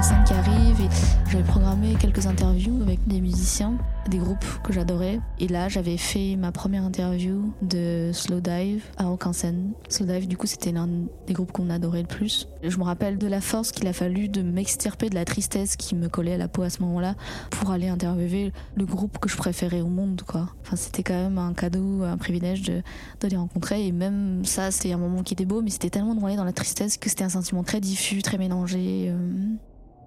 Scène 0.01 0.23
qui 0.25 0.33
arrive 0.33 0.81
et 0.81 0.89
j'avais 1.31 1.43
programmé 1.43 1.95
quelques 1.99 2.27
interviews 2.27 2.81
avec 2.81 2.99
des 3.07 3.19
musiciens, 3.19 3.77
des 4.09 4.17
groupes 4.17 4.45
que 4.63 4.71
j'adorais. 4.71 5.19
Et 5.39 5.47
là, 5.47 5.69
j'avais 5.69 5.97
fait 5.97 6.35
ma 6.35 6.51
première 6.51 6.83
interview 6.83 7.53
de 7.61 8.11
Slow 8.13 8.39
Dive 8.41 8.83
à 8.97 9.33
scène. 9.33 9.71
Slow 9.89 10.05
Dive, 10.05 10.27
du 10.27 10.37
coup, 10.37 10.45
c'était 10.45 10.71
l'un 10.71 10.87
des 11.25 11.33
groupes 11.33 11.51
qu'on 11.51 11.69
adorait 11.69 12.01
le 12.01 12.07
plus. 12.07 12.47
Je 12.63 12.77
me 12.77 12.83
rappelle 12.83 13.17
de 13.17 13.27
la 13.27 13.41
force 13.41 13.71
qu'il 13.71 13.87
a 13.87 13.93
fallu 13.93 14.29
de 14.29 14.41
m'extirper 14.41 15.09
de 15.09 15.15
la 15.15 15.25
tristesse 15.25 15.75
qui 15.75 15.95
me 15.95 16.09
collait 16.09 16.33
à 16.33 16.37
la 16.37 16.47
peau 16.47 16.61
à 16.61 16.69
ce 16.69 16.81
moment-là 16.83 17.15
pour 17.49 17.71
aller 17.71 17.87
interviewer 17.87 18.53
le 18.75 18.85
groupe 18.85 19.17
que 19.19 19.29
je 19.29 19.37
préférais 19.37 19.81
au 19.81 19.87
monde, 19.87 20.21
quoi. 20.27 20.49
Enfin, 20.61 20.75
c'était 20.75 21.03
quand 21.03 21.13
même 21.13 21.37
un 21.37 21.53
cadeau, 21.53 22.03
un 22.03 22.17
privilège 22.17 22.61
de, 22.61 22.81
de 23.21 23.27
les 23.27 23.37
rencontrer. 23.37 23.87
Et 23.87 23.91
même 23.91 24.45
ça, 24.45 24.69
c'était 24.69 24.93
un 24.93 24.97
moment 24.97 25.23
qui 25.23 25.33
était 25.33 25.45
beau, 25.45 25.61
mais 25.61 25.71
c'était 25.71 25.89
tellement 25.89 26.15
noyé 26.15 26.37
dans 26.37 26.45
la 26.45 26.53
tristesse 26.53 26.97
que 26.97 27.09
c'était 27.09 27.23
un 27.23 27.29
sentiment 27.29 27.63
très 27.63 27.79
diffus, 27.79 28.21
très 28.21 28.37
mélangé. 28.37 29.07
Euh, 29.09 29.15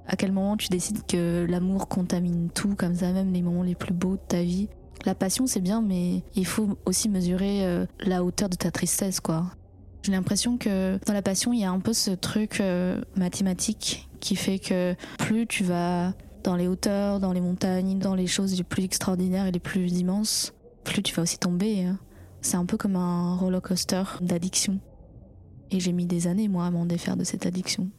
à 0.06 0.16
quel 0.16 0.32
moment 0.32 0.56
tu 0.56 0.68
décides 0.68 1.06
que 1.06 1.46
l'amour 1.48 1.88
contamine 1.88 2.50
tout, 2.54 2.74
comme 2.74 2.94
ça, 2.94 3.12
même 3.12 3.32
les 3.32 3.42
moments 3.42 3.62
les 3.62 3.74
plus 3.74 3.94
beaux 3.94 4.14
de 4.14 4.22
ta 4.26 4.42
vie? 4.42 4.68
La 5.06 5.14
passion, 5.14 5.46
c'est 5.46 5.60
bien, 5.60 5.80
mais 5.80 6.22
il 6.34 6.46
faut 6.46 6.78
aussi 6.84 7.08
mesurer 7.08 7.64
euh, 7.64 7.86
la 8.00 8.22
hauteur 8.22 8.48
de 8.48 8.56
ta 8.56 8.70
tristesse, 8.70 9.20
quoi. 9.20 9.46
J'ai 10.02 10.12
l'impression 10.12 10.56
que 10.56 10.98
dans 11.06 11.12
la 11.12 11.22
passion, 11.22 11.52
il 11.52 11.60
y 11.60 11.64
a 11.64 11.70
un 11.70 11.80
peu 11.80 11.92
ce 11.92 12.10
truc 12.10 12.60
euh, 12.60 13.00
mathématique 13.16 14.08
qui 14.20 14.36
fait 14.36 14.58
que 14.58 14.94
plus 15.18 15.46
tu 15.46 15.64
vas 15.64 16.14
dans 16.42 16.56
les 16.56 16.68
hauteurs, 16.68 17.20
dans 17.20 17.32
les 17.32 17.40
montagnes, 17.40 17.98
dans 17.98 18.14
les 18.14 18.26
choses 18.26 18.56
les 18.56 18.64
plus 18.64 18.84
extraordinaires 18.84 19.46
et 19.46 19.52
les 19.52 19.60
plus 19.60 19.92
immenses, 19.92 20.54
plus 20.84 21.02
tu 21.02 21.14
vas 21.14 21.22
aussi 21.22 21.38
tomber. 21.38 21.84
Hein. 21.84 21.98
C'est 22.40 22.56
un 22.56 22.64
peu 22.64 22.76
comme 22.76 22.96
un 22.96 23.36
roller 23.36 23.60
coaster 23.60 24.02
d'addiction. 24.22 24.78
Et 25.70 25.80
j'ai 25.80 25.92
mis 25.92 26.06
des 26.06 26.26
années, 26.26 26.48
moi, 26.48 26.66
à 26.66 26.70
m'en 26.70 26.86
défaire 26.86 27.16
de 27.16 27.24
cette 27.24 27.46
addiction. 27.46 27.90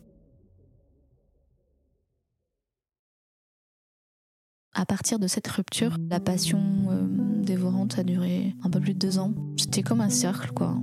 À 4.74 4.86
partir 4.86 5.20
de 5.20 5.28
cette 5.28 5.48
rupture, 5.48 5.98
la 6.10 6.20
passion 6.20 6.62
euh, 6.90 7.06
dévorante 7.44 8.00
a 8.00 8.04
duré 8.04 8.56
un 8.64 8.70
peu 8.70 8.80
plus 8.80 8.94
de 8.94 9.00
deux 9.00 9.20
ans. 9.20 9.34
C'était 9.58 9.84
comme 9.84 10.02
un 10.02 10.10
cercle, 10.10 10.52
quoi. 10.52 10.78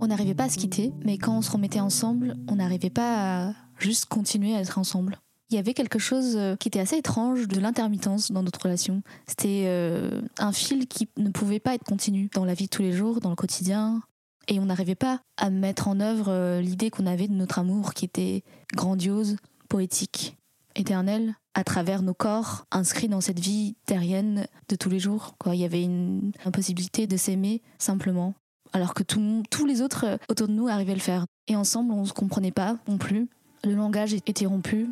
On 0.00 0.06
n'arrivait 0.06 0.34
pas 0.34 0.44
à 0.44 0.48
se 0.48 0.58
quitter, 0.58 0.92
mais 1.04 1.18
quand 1.18 1.36
on 1.36 1.42
se 1.42 1.50
remettait 1.50 1.80
ensemble, 1.80 2.36
on 2.48 2.56
n'arrivait 2.56 2.90
pas 2.90 3.48
à 3.48 3.54
juste 3.78 4.06
continuer 4.06 4.54
à 4.54 4.60
être 4.60 4.78
ensemble. 4.78 5.18
Il 5.50 5.54
y 5.54 5.58
avait 5.58 5.74
quelque 5.74 5.98
chose 5.98 6.36
qui 6.58 6.68
était 6.68 6.80
assez 6.80 6.96
étrange 6.96 7.46
de 7.46 7.60
l'intermittence 7.60 8.32
dans 8.32 8.42
notre 8.42 8.60
relation. 8.62 9.02
C'était 9.28 9.64
euh, 9.66 10.20
un 10.38 10.52
fil 10.52 10.88
qui 10.88 11.08
ne 11.16 11.30
pouvait 11.30 11.60
pas 11.60 11.74
être 11.74 11.84
continu 11.84 12.28
dans 12.34 12.44
la 12.44 12.54
vie 12.54 12.64
de 12.64 12.70
tous 12.70 12.82
les 12.82 12.92
jours, 12.92 13.20
dans 13.20 13.30
le 13.30 13.36
quotidien. 13.36 14.02
Et 14.48 14.58
on 14.58 14.66
n'arrivait 14.66 14.96
pas 14.96 15.20
à 15.36 15.50
mettre 15.50 15.88
en 15.88 16.00
œuvre 16.00 16.30
euh, 16.30 16.60
l'idée 16.60 16.90
qu'on 16.90 17.06
avait 17.06 17.28
de 17.28 17.34
notre 17.34 17.60
amour 17.60 17.94
qui 17.94 18.04
était 18.04 18.42
grandiose, 18.74 19.36
poétique, 19.68 20.36
éternel, 20.76 21.34
à 21.54 21.64
travers 21.64 22.02
nos 22.02 22.14
corps 22.14 22.66
inscrits 22.70 23.08
dans 23.08 23.20
cette 23.20 23.40
vie 23.40 23.76
terrienne 23.86 24.46
de 24.68 24.76
tous 24.76 24.90
les 24.90 25.00
jours. 25.00 25.34
Quoi. 25.38 25.54
Il 25.54 25.60
y 25.60 25.64
avait 25.64 25.82
une 25.82 26.32
impossibilité 26.44 27.06
de 27.06 27.16
s'aimer 27.16 27.62
simplement, 27.78 28.34
alors 28.72 28.94
que 28.94 29.02
tous 29.02 29.66
les 29.66 29.82
autres 29.82 30.18
autour 30.28 30.48
de 30.48 30.52
nous 30.52 30.68
arrivaient 30.68 30.92
à 30.92 30.96
le 30.96 31.00
faire. 31.00 31.26
Et 31.48 31.56
ensemble, 31.56 31.92
on 31.92 32.02
ne 32.02 32.06
se 32.06 32.12
comprenait 32.12 32.52
pas 32.52 32.76
non 32.86 32.98
plus. 32.98 33.28
Le 33.64 33.74
langage 33.74 34.14
était 34.14 34.46
rompu, 34.46 34.90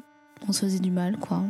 on 0.48 0.52
se 0.52 0.60
faisait 0.60 0.80
du 0.80 0.90
mal, 0.90 1.18
quoi. 1.18 1.42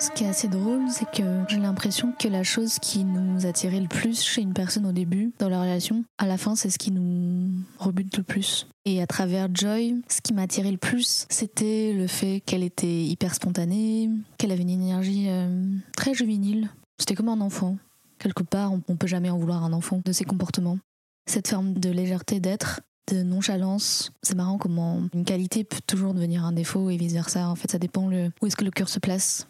Ce 0.00 0.10
qui 0.10 0.24
est 0.24 0.28
assez 0.28 0.48
drôle, 0.48 0.88
c'est 0.88 1.04
que 1.10 1.44
j'ai 1.46 1.58
l'impression 1.58 2.14
que 2.18 2.26
la 2.26 2.42
chose 2.42 2.78
qui 2.78 3.04
nous 3.04 3.44
attirait 3.44 3.80
le 3.80 3.86
plus 3.86 4.22
chez 4.22 4.40
une 4.40 4.54
personne 4.54 4.86
au 4.86 4.92
début, 4.92 5.30
dans 5.38 5.50
la 5.50 5.60
relation, 5.60 6.04
à 6.16 6.26
la 6.26 6.38
fin, 6.38 6.56
c'est 6.56 6.70
ce 6.70 6.78
qui 6.78 6.90
nous 6.90 7.50
rebute 7.78 8.16
le 8.16 8.22
plus. 8.22 8.66
Et 8.86 9.02
à 9.02 9.06
travers 9.06 9.54
Joy, 9.54 10.00
ce 10.08 10.22
qui 10.22 10.32
m'a 10.32 10.42
attiré 10.42 10.70
le 10.70 10.78
plus, 10.78 11.26
c'était 11.28 11.92
le 11.92 12.06
fait 12.06 12.40
qu'elle 12.40 12.62
était 12.62 13.04
hyper 13.04 13.34
spontanée, 13.34 14.08
qu'elle 14.38 14.52
avait 14.52 14.62
une 14.62 14.70
énergie 14.70 15.26
euh, 15.28 15.66
très 15.94 16.14
juvénile. 16.14 16.70
C'était 16.98 17.14
comme 17.14 17.28
un 17.28 17.42
enfant. 17.42 17.76
Quelque 18.18 18.42
part, 18.42 18.72
on, 18.72 18.80
on 18.88 18.96
peut 18.96 19.06
jamais 19.06 19.28
en 19.28 19.36
vouloir 19.36 19.64
un 19.64 19.74
enfant 19.74 20.00
de 20.02 20.12
ses 20.12 20.24
comportements. 20.24 20.78
Cette 21.26 21.48
forme 21.48 21.74
de 21.74 21.90
légèreté 21.90 22.40
d'être, 22.40 22.80
de 23.12 23.22
nonchalance. 23.22 24.12
C'est 24.22 24.34
marrant 24.34 24.56
comment 24.56 25.02
une 25.12 25.26
qualité 25.26 25.62
peut 25.62 25.80
toujours 25.86 26.14
devenir 26.14 26.46
un 26.46 26.52
défaut 26.52 26.88
et 26.88 26.96
vice 26.96 27.12
versa. 27.12 27.50
En 27.50 27.54
fait, 27.54 27.70
ça 27.70 27.78
dépend 27.78 28.08
le, 28.08 28.30
où 28.40 28.46
est-ce 28.46 28.56
que 28.56 28.64
le 28.64 28.70
cœur 28.70 28.88
se 28.88 28.98
place. 28.98 29.46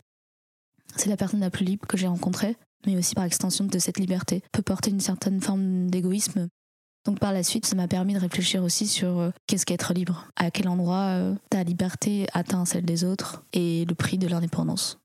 C'est 0.96 1.09
la 1.09 1.16
personne 1.16 1.40
la 1.40 1.50
plus 1.50 1.64
libre 1.64 1.87
que 1.87 1.96
j'ai 1.96 2.07
rencontrée, 2.07 2.57
mais 2.87 2.96
aussi 2.96 3.14
par 3.14 3.24
extension 3.24 3.64
de 3.64 3.79
cette 3.79 3.98
liberté 3.98 4.42
peut 4.53 4.62
porter 4.62 4.90
une 4.90 5.00
certaine 5.00 5.40
forme 5.40 5.90
d'égoïsme. 5.90 6.48
Donc 7.07 7.18
par 7.18 7.33
la 7.33 7.42
suite, 7.42 7.64
ça 7.64 7.76
m'a 7.76 7.88
permis 7.88 8.14
de 8.14 8.18
réfléchir 8.18 8.62
aussi 8.62 8.87
sur 8.87 9.18
euh, 9.18 9.31
qu'est-ce 9.46 9.64
qu'être 9.64 9.94
libre, 9.94 10.29
à 10.37 10.50
quel 10.50 10.68
endroit 10.68 11.14
euh, 11.14 11.35
ta 11.48 11.62
liberté 11.62 12.26
atteint 12.35 12.66
celle 12.66 12.85
des 12.85 13.05
autres 13.05 13.42
et 13.53 13.87
le 13.87 13.94
prix 13.94 14.18
de 14.18 14.29
l'indépendance? 14.29 14.98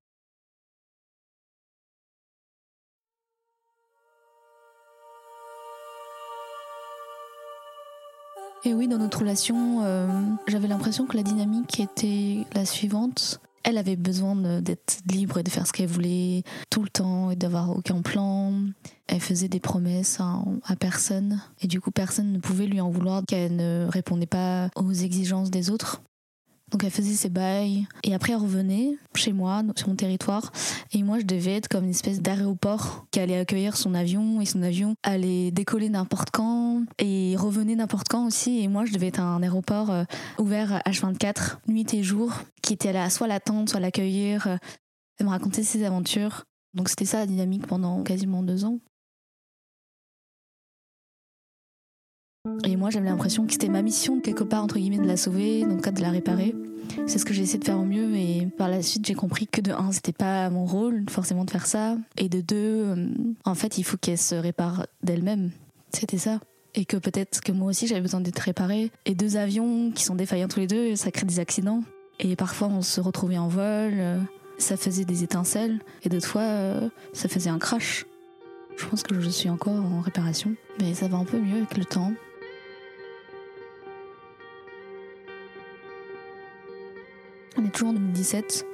Et 8.65 8.73
oui, 8.73 8.87
dans 8.87 8.97
notre 8.97 9.19
relation, 9.19 9.83
euh, 9.83 10.07
j'avais 10.47 10.67
l'impression 10.67 11.05
que 11.05 11.15
la 11.15 11.21
dynamique 11.21 11.79
était 11.79 12.47
la 12.55 12.65
suivante. 12.65 13.39
Elle 13.67 13.79
avait 13.79 13.95
besoin 13.95 14.35
d'être 14.61 14.99
libre 15.11 15.39
et 15.39 15.43
de 15.43 15.49
faire 15.49 15.65
ce 15.65 15.73
qu'elle 15.73 15.87
voulait 15.87 16.43
tout 16.69 16.83
le 16.83 16.89
temps 16.89 17.31
et 17.31 17.35
d'avoir 17.35 17.75
aucun 17.75 18.03
plan. 18.03 18.53
Elle 19.07 19.19
faisait 19.19 19.47
des 19.47 19.59
promesses 19.59 20.19
à, 20.19 20.43
à, 20.65 20.75
personne 20.75 21.41
et 21.61 21.67
du 21.67 21.81
coup 21.81 21.89
personne 21.89 22.31
ne 22.31 22.37
pouvait 22.37 22.67
lui 22.67 22.79
en 22.79 22.91
vouloir 22.91 23.23
qu'elle 23.27 23.55
ne 23.55 23.87
répondait 23.89 24.27
pas 24.27 24.69
aux 24.75 24.91
exigences 24.91 25.49
des 25.49 25.71
autres. 25.71 26.03
Donc 26.71 26.83
elle 26.83 26.91
faisait 26.91 27.13
ses 27.13 27.29
bails 27.29 27.87
et 28.03 28.15
après 28.15 28.33
elle 28.33 28.39
revenait 28.39 28.97
chez 29.13 29.33
moi, 29.33 29.61
sur 29.75 29.87
mon 29.87 29.95
territoire. 29.95 30.51
Et 30.91 31.03
moi 31.03 31.19
je 31.19 31.25
devais 31.25 31.55
être 31.55 31.67
comme 31.67 31.83
une 31.83 31.91
espèce 31.91 32.21
d'aéroport 32.21 33.05
qui 33.11 33.19
allait 33.19 33.37
accueillir 33.37 33.77
son 33.77 33.93
avion 33.93 34.41
et 34.41 34.45
son 34.45 34.63
avion 34.63 34.95
allait 35.03 35.51
décoller 35.51 35.89
n'importe 35.89 36.29
quand 36.31 36.83
et 36.97 37.35
revenait 37.37 37.75
n'importe 37.75 38.07
quand 38.09 38.25
aussi. 38.25 38.61
Et 38.61 38.67
moi 38.67 38.85
je 38.85 38.93
devais 38.93 39.07
être 39.07 39.19
un 39.19 39.43
aéroport 39.43 39.91
euh, 39.91 40.03
ouvert 40.39 40.81
H24, 40.87 41.57
nuit 41.67 41.93
et 41.93 42.03
jour, 42.03 42.33
qui 42.61 42.73
était 42.73 42.93
là 42.93 43.09
soit 43.09 43.27
l'attendre, 43.27 43.69
soit 43.69 43.79
l'accueillir. 43.79 44.47
Elle 44.47 44.59
euh, 45.21 45.25
me 45.25 45.29
racontait 45.29 45.63
ses 45.63 45.83
aventures. 45.83 46.45
Donc 46.73 46.89
c'était 46.89 47.05
ça 47.05 47.19
la 47.19 47.27
dynamique 47.27 47.67
pendant 47.67 48.03
quasiment 48.03 48.41
deux 48.41 48.65
ans. 48.65 48.79
Et 52.63 52.75
moi, 52.75 52.89
j'avais 52.89 53.09
l'impression 53.09 53.45
que 53.45 53.53
c'était 53.53 53.69
ma 53.69 53.81
mission, 53.81 54.19
quelque 54.19 54.43
part, 54.43 54.63
entre 54.63 54.77
guillemets, 54.77 54.97
de 54.97 55.07
la 55.07 55.17
sauver, 55.17 55.61
dans 55.61 55.75
le 55.75 55.81
cadre 55.81 55.97
de 55.97 56.03
la 56.03 56.09
réparer. 56.09 56.55
C'est 57.07 57.17
ce 57.17 57.25
que 57.25 57.33
j'ai 57.33 57.43
essayé 57.43 57.59
de 57.59 57.65
faire 57.65 57.79
au 57.79 57.85
mieux, 57.85 58.15
et 58.15 58.47
par 58.57 58.69
la 58.69 58.81
suite, 58.81 59.05
j'ai 59.05 59.13
compris 59.13 59.47
que 59.47 59.61
de 59.61 59.71
un, 59.71 59.91
c'était 59.91 60.13
pas 60.13 60.49
mon 60.49 60.65
rôle, 60.65 61.05
forcément, 61.09 61.45
de 61.45 61.51
faire 61.51 61.67
ça, 61.67 61.97
et 62.17 62.29
de 62.29 62.41
deux, 62.41 62.55
euh, 62.55 63.07
en 63.43 63.55
fait, 63.55 63.77
il 63.77 63.83
faut 63.83 63.97
qu'elle 63.97 64.17
se 64.17 64.35
répare 64.35 64.85
d'elle-même. 65.03 65.51
C'était 65.91 66.17
ça. 66.17 66.39
Et 66.75 66.85
que 66.85 66.97
peut-être 66.97 67.41
que 67.41 67.51
moi 67.51 67.69
aussi, 67.69 67.87
j'avais 67.87 68.01
besoin 68.01 68.21
d'être 68.21 68.39
réparée. 68.39 68.91
Et 69.05 69.15
deux 69.15 69.37
avions 69.37 69.91
qui 69.91 70.03
sont 70.03 70.15
défaillants 70.15 70.47
tous 70.47 70.59
les 70.59 70.67
deux, 70.67 70.95
ça 70.95 71.11
crée 71.11 71.25
des 71.25 71.39
accidents. 71.39 71.83
Et 72.19 72.35
parfois, 72.35 72.67
on 72.67 72.81
se 72.81 73.01
retrouvait 73.01 73.37
en 73.37 73.47
vol, 73.47 73.93
euh, 73.93 74.19
ça 74.57 74.77
faisait 74.77 75.05
des 75.05 75.23
étincelles, 75.23 75.79
et 76.03 76.09
d'autres 76.09 76.27
fois, 76.27 76.41
euh, 76.41 76.89
ça 77.13 77.27
faisait 77.27 77.49
un 77.49 77.59
crash. 77.59 78.05
Je 78.77 78.85
pense 78.85 79.03
que 79.03 79.19
je 79.19 79.29
suis 79.29 79.49
encore 79.49 79.73
en 79.73 80.01
réparation, 80.01 80.55
mais 80.81 80.93
ça 80.93 81.07
va 81.07 81.17
un 81.17 81.25
peu 81.25 81.39
mieux 81.39 81.57
avec 81.57 81.77
le 81.77 81.85
temps. 81.85 82.11
On 87.57 87.65
est 87.65 87.69
toujours 87.69 87.89
en 87.89 87.93
2017. 87.93 88.65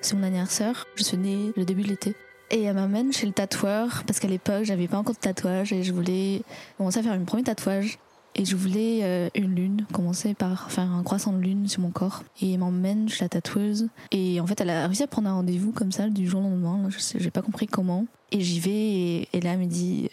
C'est 0.00 0.14
mon 0.14 0.22
anniversaire. 0.22 0.86
Je 0.94 1.02
suis 1.02 1.16
née 1.16 1.52
le 1.56 1.64
début 1.64 1.82
de 1.82 1.88
l'été. 1.88 2.14
Et 2.52 2.62
elle 2.62 2.74
m'amène 2.74 3.12
chez 3.12 3.26
le 3.26 3.32
tatoueur 3.32 4.04
parce 4.06 4.20
qu'à 4.20 4.28
l'époque, 4.28 4.64
j'avais 4.64 4.88
pas 4.88 4.98
encore 4.98 5.14
de 5.14 5.20
tatouage 5.20 5.72
et 5.72 5.82
je 5.82 5.92
voulais 5.92 6.42
commencer 6.76 7.00
à 7.00 7.02
faire 7.02 7.14
une 7.14 7.24
premier 7.24 7.42
tatouage. 7.42 7.98
Et 8.36 8.44
je 8.44 8.54
voulais 8.54 9.00
euh, 9.02 9.28
une 9.34 9.56
lune, 9.56 9.86
commencer 9.92 10.34
par 10.34 10.70
faire 10.70 10.88
un 10.88 11.02
croissant 11.02 11.32
de 11.32 11.40
lune 11.40 11.66
sur 11.66 11.80
mon 11.80 11.90
corps. 11.90 12.22
Et 12.40 12.52
elle 12.52 12.60
m'emmène 12.60 13.08
chez 13.08 13.24
la 13.24 13.28
tatoueuse. 13.28 13.88
Et 14.12 14.40
en 14.40 14.46
fait, 14.46 14.60
elle 14.60 14.70
a 14.70 14.86
réussi 14.86 15.02
à 15.02 15.08
prendre 15.08 15.28
un 15.28 15.34
rendez-vous 15.34 15.72
comme 15.72 15.90
ça 15.90 16.08
du 16.08 16.28
jour 16.28 16.40
au 16.40 16.44
lendemain. 16.44 16.88
Je 16.90 17.18
j'ai 17.18 17.30
pas 17.32 17.42
compris 17.42 17.66
comment. 17.66 18.06
Et 18.30 18.40
j'y 18.40 18.60
vais 18.60 18.70
et, 18.70 19.28
et, 19.32 19.40
là, 19.40 19.54
elle 19.54 19.58
me 19.58 19.66
dit 19.66 20.10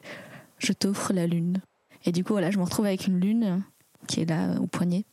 Je 0.57 0.73
t'offre 0.73 1.13
la 1.13 1.27
lune. 1.27 1.61
Et 2.05 2.11
du 2.11 2.23
coup, 2.23 2.33
voilà, 2.33 2.49
je 2.49 2.57
me 2.57 2.63
retrouve 2.63 2.87
avec 2.87 3.05
une 3.05 3.19
lune 3.19 3.61
qui 4.07 4.21
est 4.21 4.25
là 4.25 4.59
au 4.59 4.65
poignet. 4.65 5.05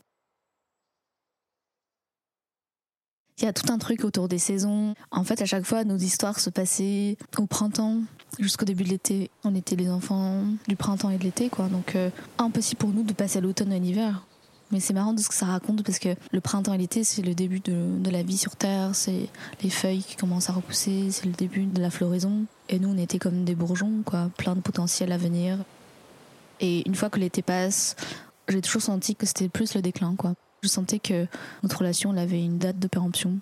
Il 3.39 3.45
y 3.45 3.49
a 3.49 3.53
tout 3.53 3.73
un 3.73 3.79
truc 3.79 4.05
autour 4.05 4.29
des 4.29 4.39
saisons. 4.39 4.95
En 5.11 5.25
fait, 5.25 5.43
à 5.43 5.45
chaque 5.45 5.65
fois, 5.65 5.83
nos 5.85 5.97
histoires 5.97 6.39
se 6.39 6.51
passaient 6.51 7.17
au 7.37 7.47
printemps 7.47 8.03
jusqu'au 8.39 8.65
début 8.65 8.85
de 8.85 8.91
l'été. 8.91 9.31
On 9.43 9.57
était 9.57 9.75
les 9.75 9.91
enfants 9.91 10.45
du 10.69 10.77
printemps 10.77 11.11
et 11.11 11.19
de 11.19 11.25
l'été, 11.25 11.49
quoi. 11.49 11.67
Donc, 11.67 11.97
euh, 11.97 12.11
impossible 12.39 12.79
pour 12.79 12.91
nous 12.91 13.03
de 13.03 13.13
passer 13.13 13.39
à 13.39 13.41
l'automne 13.41 13.73
et 13.73 13.77
à 13.77 13.79
l'hiver. 13.81 14.25
Mais 14.71 14.79
c'est 14.79 14.95
marrant 14.95 15.13
de 15.13 15.21
ce 15.21 15.29
que 15.29 15.35
ça 15.35 15.47
raconte 15.47 15.83
parce 15.83 15.99
que 15.99 16.11
le 16.31 16.41
printemps 16.41 16.75
et 16.75 16.79
l'été, 16.79 17.03
c'est 17.03 17.23
le 17.23 17.35
début 17.35 17.61
de, 17.61 17.99
de, 17.99 18.11
la 18.11 18.23
vie 18.23 18.39
sur 18.39 18.55
Terre, 18.55 18.95
c'est 18.95 19.29
les 19.63 19.71
feuilles 19.71 20.03
qui 20.03 20.17
commencent 20.17 20.49
à 20.49 20.53
repousser, 20.53 21.11
c'est 21.11 21.27
le 21.27 21.33
début 21.33 21.67
de 21.67 21.81
la 21.81 21.91
floraison. 21.91 22.47
Et 22.69 22.79
nous, 22.79 22.89
on 22.89 22.97
était 22.97 23.19
comme 23.19 23.45
des 23.45 23.57
bourgeons, 23.57 24.03
quoi, 24.05 24.31
plein 24.37 24.55
de 24.55 24.61
potentiel 24.61 25.11
à 25.13 25.19
venir. 25.19 25.59
Et 26.61 26.87
une 26.87 26.95
fois 26.95 27.11
que 27.11 27.19
l'été 27.19 27.43
passe, 27.43 27.97
j'ai 28.49 28.61
toujours 28.61 28.83
senti 28.83 29.17
que 29.17 29.27
c'était 29.27 29.49
plus 29.49 29.75
le 29.75 29.83
déclin, 29.83 30.15
quoi. 30.17 30.35
Je 30.65 30.69
sentais 30.71 30.99
que 30.99 31.27
notre 31.63 31.81
relation 31.81 32.17
avait 32.17 32.43
une 32.43 32.57
date 32.57 32.79
de 32.79 32.89
péremption. 32.89 33.39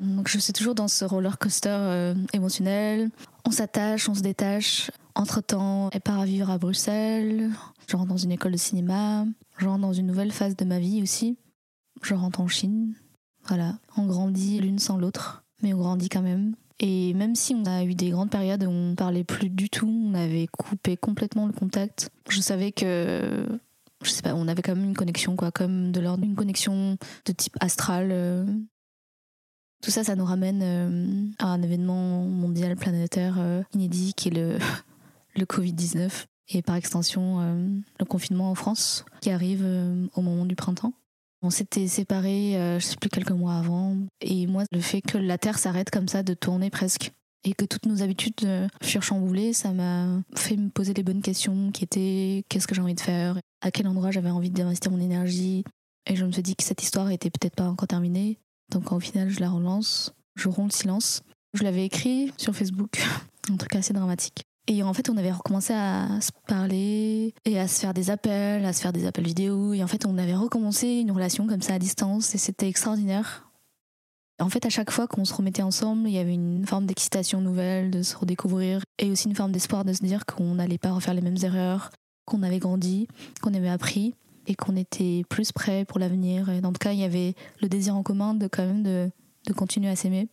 Donc 0.00 0.28
je 0.28 0.38
suis 0.38 0.54
toujours 0.54 0.74
dans 0.74 0.88
ce 0.88 1.04
roller 1.04 1.36
coaster 1.36 1.68
euh, 1.68 2.14
émotionnel. 2.32 3.10
On 3.44 3.50
s'attache, 3.50 4.08
on 4.08 4.14
se 4.14 4.22
détache. 4.22 4.90
Entre 5.14 5.42
temps, 5.42 5.90
elle 5.92 6.00
part 6.00 6.20
à 6.20 6.24
vivre 6.24 6.48
à 6.48 6.56
Bruxelles. 6.56 7.50
Je 7.86 7.94
rentre 7.94 8.08
dans 8.08 8.16
une 8.16 8.32
école 8.32 8.52
de 8.52 8.56
cinéma. 8.56 9.26
Je 9.58 9.66
rentre 9.66 9.82
dans 9.82 9.92
une 9.92 10.06
nouvelle 10.06 10.32
phase 10.32 10.56
de 10.56 10.64
ma 10.64 10.78
vie 10.78 11.02
aussi. 11.02 11.36
Je 12.00 12.14
rentre 12.14 12.40
en 12.40 12.48
Chine. 12.48 12.94
Voilà, 13.46 13.74
on 13.98 14.06
grandit 14.06 14.58
l'une 14.58 14.78
sans 14.78 14.96
l'autre, 14.96 15.44
mais 15.60 15.74
on 15.74 15.78
grandit 15.78 16.08
quand 16.08 16.22
même. 16.22 16.54
Et 16.80 17.12
même 17.12 17.34
si 17.34 17.54
on 17.54 17.66
a 17.66 17.84
eu 17.84 17.94
des 17.94 18.08
grandes 18.08 18.30
périodes 18.30 18.64
où 18.64 18.70
on 18.70 18.94
parlait 18.94 19.24
plus 19.24 19.50
du 19.50 19.68
tout, 19.68 19.86
on 19.86 20.14
avait 20.14 20.46
coupé 20.46 20.96
complètement 20.96 21.46
le 21.46 21.52
contact. 21.52 22.10
Je 22.28 22.40
savais 22.40 22.72
que 22.72 23.46
je 24.04 24.10
sais 24.10 24.22
pas, 24.22 24.34
on 24.34 24.48
avait 24.48 24.62
quand 24.62 24.74
même 24.74 24.84
une 24.84 24.94
connexion, 24.94 25.36
de 27.24 27.32
type 27.32 27.56
astral. 27.60 28.08
Euh. 28.10 28.44
Tout 29.82 29.90
ça, 29.90 30.04
ça 30.04 30.14
nous 30.14 30.24
ramène 30.24 30.60
euh, 30.62 31.30
à 31.38 31.46
un 31.46 31.62
événement 31.62 32.22
mondial 32.22 32.76
planétaire 32.76 33.36
euh, 33.38 33.62
inédit 33.74 34.14
qui 34.14 34.28
est 34.28 34.32
le, 34.32 34.58
le 35.36 35.44
Covid-19 35.44 36.26
et 36.54 36.62
par 36.62 36.76
extension 36.76 37.40
le 37.98 38.04
confinement 38.04 38.50
en 38.50 38.54
France 38.54 39.06
qui 39.22 39.30
arrive 39.30 39.64
au 40.14 40.20
moment 40.20 40.44
du 40.44 40.54
printemps. 40.54 40.92
On 41.40 41.48
s'était 41.48 41.88
séparés, 41.88 42.54
je 42.78 42.84
sais 42.84 42.96
plus, 42.96 43.08
quelques 43.08 43.30
mois 43.30 43.54
avant. 43.54 43.96
Et 44.20 44.46
moi, 44.46 44.64
le 44.70 44.80
fait 44.80 45.00
que 45.00 45.16
la 45.16 45.38
Terre 45.38 45.58
s'arrête 45.58 45.90
comme 45.90 46.08
ça 46.08 46.22
de 46.22 46.34
tourner 46.34 46.68
presque 46.68 47.12
et 47.44 47.54
que 47.54 47.64
toutes 47.64 47.86
nos 47.86 48.02
habitudes 48.02 48.46
furent 48.82 49.02
chamboulées, 49.02 49.52
ça 49.52 49.72
m'a 49.72 50.22
fait 50.34 50.56
me 50.56 50.68
poser 50.68 50.94
les 50.94 51.02
bonnes 51.02 51.22
questions 51.22 51.70
qui 51.72 51.84
étaient 51.84 52.44
qu'est-ce 52.48 52.66
que 52.66 52.74
j'ai 52.74 52.82
envie 52.82 52.94
de 52.94 53.00
faire 53.00 53.38
à 53.60 53.70
quel 53.70 53.86
endroit 53.88 54.10
j'avais 54.10 54.30
envie 54.30 54.50
d'investir 54.50 54.90
mon 54.90 55.00
énergie. 55.00 55.64
Et 56.06 56.16
je 56.16 56.24
me 56.24 56.32
suis 56.32 56.42
dit 56.42 56.56
que 56.56 56.64
cette 56.64 56.82
histoire 56.82 57.10
était 57.10 57.30
peut-être 57.30 57.54
pas 57.56 57.68
encore 57.68 57.88
terminée. 57.88 58.38
Donc 58.70 58.92
au 58.92 59.00
final, 59.00 59.28
je 59.28 59.40
la 59.40 59.50
relance, 59.50 60.14
je 60.34 60.48
romps 60.48 60.66
le 60.66 60.72
silence. 60.72 61.22
Je 61.54 61.64
l'avais 61.64 61.84
écrit 61.84 62.32
sur 62.36 62.54
Facebook, 62.54 63.02
un 63.50 63.56
truc 63.56 63.74
assez 63.76 63.92
dramatique. 63.92 64.42
Et 64.68 64.82
en 64.82 64.94
fait, 64.94 65.10
on 65.10 65.16
avait 65.16 65.32
recommencé 65.32 65.72
à 65.72 66.20
se 66.20 66.30
parler 66.46 67.34
et 67.44 67.58
à 67.58 67.66
se 67.66 67.80
faire 67.80 67.94
des 67.94 68.10
appels, 68.10 68.64
à 68.64 68.72
se 68.72 68.80
faire 68.80 68.92
des 68.92 69.06
appels 69.06 69.24
vidéo. 69.24 69.74
Et 69.74 69.82
en 69.82 69.88
fait, 69.88 70.06
on 70.06 70.16
avait 70.18 70.36
recommencé 70.36 70.86
une 70.86 71.10
relation 71.10 71.46
comme 71.46 71.62
ça 71.62 71.74
à 71.74 71.78
distance 71.78 72.34
et 72.34 72.38
c'était 72.38 72.68
extraordinaire. 72.68 73.48
En 74.40 74.48
fait, 74.48 74.66
à 74.66 74.70
chaque 74.70 74.90
fois 74.90 75.06
qu'on 75.06 75.24
se 75.24 75.34
remettait 75.34 75.62
ensemble, 75.62 76.08
il 76.08 76.14
y 76.14 76.18
avait 76.18 76.34
une 76.34 76.66
forme 76.66 76.86
d'excitation 76.86 77.40
nouvelle, 77.40 77.90
de 77.90 78.02
se 78.02 78.16
redécouvrir 78.16 78.82
et 78.98 79.10
aussi 79.10 79.28
une 79.28 79.36
forme 79.36 79.52
d'espoir 79.52 79.84
de 79.84 79.92
se 79.92 80.02
dire 80.02 80.26
qu'on 80.26 80.54
n'allait 80.54 80.78
pas 80.78 80.92
refaire 80.92 81.14
les 81.14 81.20
mêmes 81.20 81.36
erreurs, 81.42 81.90
qu'on 82.24 82.42
avait 82.42 82.58
grandi, 82.58 83.08
qu'on 83.40 83.54
avait 83.54 83.68
appris 83.68 84.14
et 84.46 84.54
qu'on 84.54 84.76
était 84.76 85.22
plus 85.28 85.52
prêt 85.52 85.84
pour 85.84 85.98
l'avenir. 85.98 86.48
Et 86.48 86.60
dans 86.60 86.72
tout 86.72 86.78
cas, 86.78 86.92
il 86.92 86.98
y 86.98 87.04
avait 87.04 87.34
le 87.60 87.68
désir 87.68 87.94
en 87.94 88.02
commun 88.02 88.34
de 88.34 88.48
quand 88.48 88.66
même 88.66 88.82
de, 88.82 89.10
de 89.46 89.52
continuer 89.52 89.88
à 89.88 89.96
s'aimer. 89.96 90.28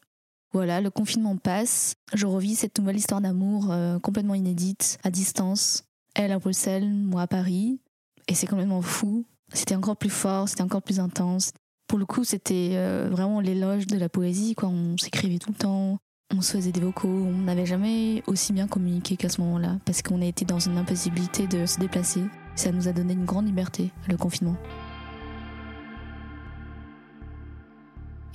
Voilà, 0.52 0.82
le 0.82 0.90
confinement 0.90 1.38
passe. 1.38 1.94
Je 2.14 2.26
revis 2.26 2.56
cette 2.56 2.80
nouvelle 2.80 2.98
histoire 2.98 3.22
d'amour 3.22 3.68
euh, 3.70 4.00
complètement 4.00 4.34
inédite, 4.34 4.98
à 5.04 5.12
distance. 5.12 5.84
Elle 6.16 6.32
à 6.32 6.40
Bruxelles, 6.40 6.90
moi 6.90 7.24
à 7.24 7.28
Paris. 7.28 7.80
Et 8.28 8.34
c'est 8.34 8.48
complètement 8.48 8.82
fou. 8.82 9.26
C'était 9.54 9.76
encore 9.76 9.98
plus 9.98 10.10
fort, 10.10 10.50
c'était 10.50 10.64
encore 10.64 10.82
plus 10.82 11.00
intense. 11.00 11.52
Pour 11.90 11.98
le 11.98 12.06
coup, 12.06 12.24
c'était 12.24 12.74
euh, 12.74 13.10
vraiment 13.12 13.40
l'éloge 13.40 13.88
de 13.88 13.98
la 13.98 14.10
poésie. 14.10 14.54
Quoi. 14.54 14.70
On 14.70 14.96
s'écrivait 14.96 15.40
tout 15.40 15.50
le 15.50 15.56
temps, 15.56 15.98
on 16.32 16.40
se 16.40 16.52
faisait 16.52 16.72
des 16.72 16.82
vocaux. 16.82 17.08
On 17.08 17.46
n'avait 17.46 17.66
jamais 17.66 18.22
aussi 18.28 18.54
bien 18.54 18.68
communiqué 18.68 19.18
qu'à 19.18 19.28
ce 19.28 19.42
moment-là, 19.42 19.80
parce 19.86 20.04
qu'on 20.04 20.22
a 20.22 20.26
été 20.26 20.46
dans 20.46 20.60
une 20.60 20.78
impossibilité 20.78 21.48
de 21.48 21.66
se 21.66 21.80
déplacer. 21.80 22.22
Ça 22.54 22.72
nous 22.72 22.88
a 22.88 22.92
donné 22.92 23.14
une 23.14 23.26
grande 23.26 23.48
liberté, 23.48 23.90
le 24.08 24.18
confinement. 24.18 24.56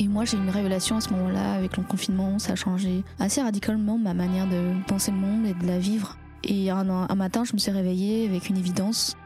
Et 0.01 0.09
moi, 0.09 0.25
j'ai 0.25 0.37
une 0.37 0.51
révélation 0.51 0.97
à 0.97 1.01
ce 1.01 1.11
moment-là 1.11 1.53
avec 1.55 1.77
le 1.77 1.85
confinement. 1.85 2.41
Ça 2.41 2.55
a 2.55 2.57
changé 2.57 3.05
assez 3.21 3.41
radicalement 3.41 3.99
ma 3.99 4.15
manière 4.15 4.49
de 4.49 4.73
penser 4.89 5.13
le 5.13 5.19
monde 5.19 5.47
et 5.47 5.55
de 5.55 5.65
la 5.69 5.79
vivre. 5.79 6.19
Et 6.43 6.71
un 6.71 7.15
matin, 7.15 7.45
je 7.45 7.53
me 7.53 7.59
suis 7.59 7.71
réveillée 7.71 8.27
avec 8.29 8.49
une 8.49 8.57
évidence 8.57 9.17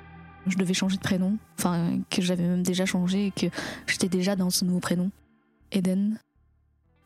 je 0.50 0.58
devais 0.58 0.74
changer 0.74 0.96
de 0.96 1.02
prénom, 1.02 1.36
enfin 1.58 2.00
que 2.10 2.22
j'avais 2.22 2.46
même 2.46 2.62
déjà 2.62 2.86
changé 2.86 3.26
et 3.26 3.30
que 3.30 3.46
j'étais 3.86 4.08
déjà 4.08 4.36
dans 4.36 4.50
ce 4.50 4.64
nouveau 4.64 4.80
prénom, 4.80 5.10
Eden. 5.72 6.18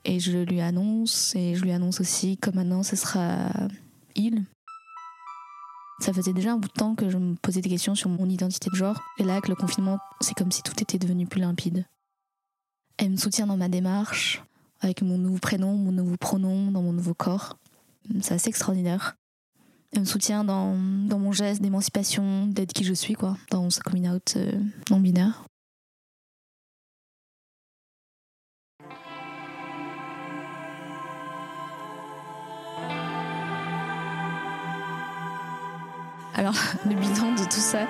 Et 0.04 0.18
je 0.18 0.38
lui 0.38 0.60
annonce, 0.60 1.34
et 1.36 1.54
je 1.54 1.62
lui 1.62 1.70
annonce 1.72 2.00
aussi 2.00 2.36
que 2.36 2.50
maintenant 2.50 2.82
ce 2.82 2.96
sera 2.96 3.48
il. 4.16 4.44
Ça 6.00 6.12
faisait 6.12 6.32
déjà 6.32 6.52
un 6.52 6.56
bout 6.56 6.68
de 6.68 6.72
temps 6.72 6.96
que 6.96 7.08
je 7.08 7.18
me 7.18 7.36
posais 7.36 7.60
des 7.60 7.68
questions 7.68 7.94
sur 7.94 8.10
mon 8.10 8.28
identité 8.28 8.68
de 8.70 8.76
genre, 8.76 9.00
et 9.18 9.24
là 9.24 9.34
avec 9.34 9.48
le 9.48 9.54
confinement, 9.54 9.98
c'est 10.20 10.34
comme 10.34 10.50
si 10.50 10.62
tout 10.62 10.74
était 10.82 10.98
devenu 10.98 11.26
plus 11.26 11.40
limpide. 11.40 11.86
Elle 12.96 13.10
me 13.10 13.16
soutient 13.16 13.46
dans 13.46 13.56
ma 13.56 13.68
démarche, 13.68 14.42
avec 14.80 15.02
mon 15.02 15.16
nouveau 15.16 15.38
prénom, 15.38 15.76
mon 15.76 15.92
nouveau 15.92 16.16
pronom, 16.16 16.72
dans 16.72 16.82
mon 16.82 16.92
nouveau 16.92 17.14
corps. 17.14 17.56
C'est 18.20 18.34
assez 18.34 18.48
extraordinaire 18.48 19.16
me 20.00 20.04
soutient 20.04 20.44
dans, 20.44 20.76
dans 21.06 21.18
mon 21.18 21.32
geste 21.32 21.60
d'émancipation, 21.60 22.46
d'être 22.46 22.72
qui 22.72 22.84
je 22.84 22.94
suis, 22.94 23.14
quoi, 23.14 23.36
dans 23.50 23.68
ce 23.70 23.80
coming 23.80 24.08
out 24.08 24.34
euh, 24.36 24.52
non 24.90 25.00
binaire. 25.00 25.44
Alors, 36.34 36.54
le 36.86 36.94
bilan 36.94 37.34
de 37.34 37.44
tout 37.44 37.60
ça, 37.60 37.86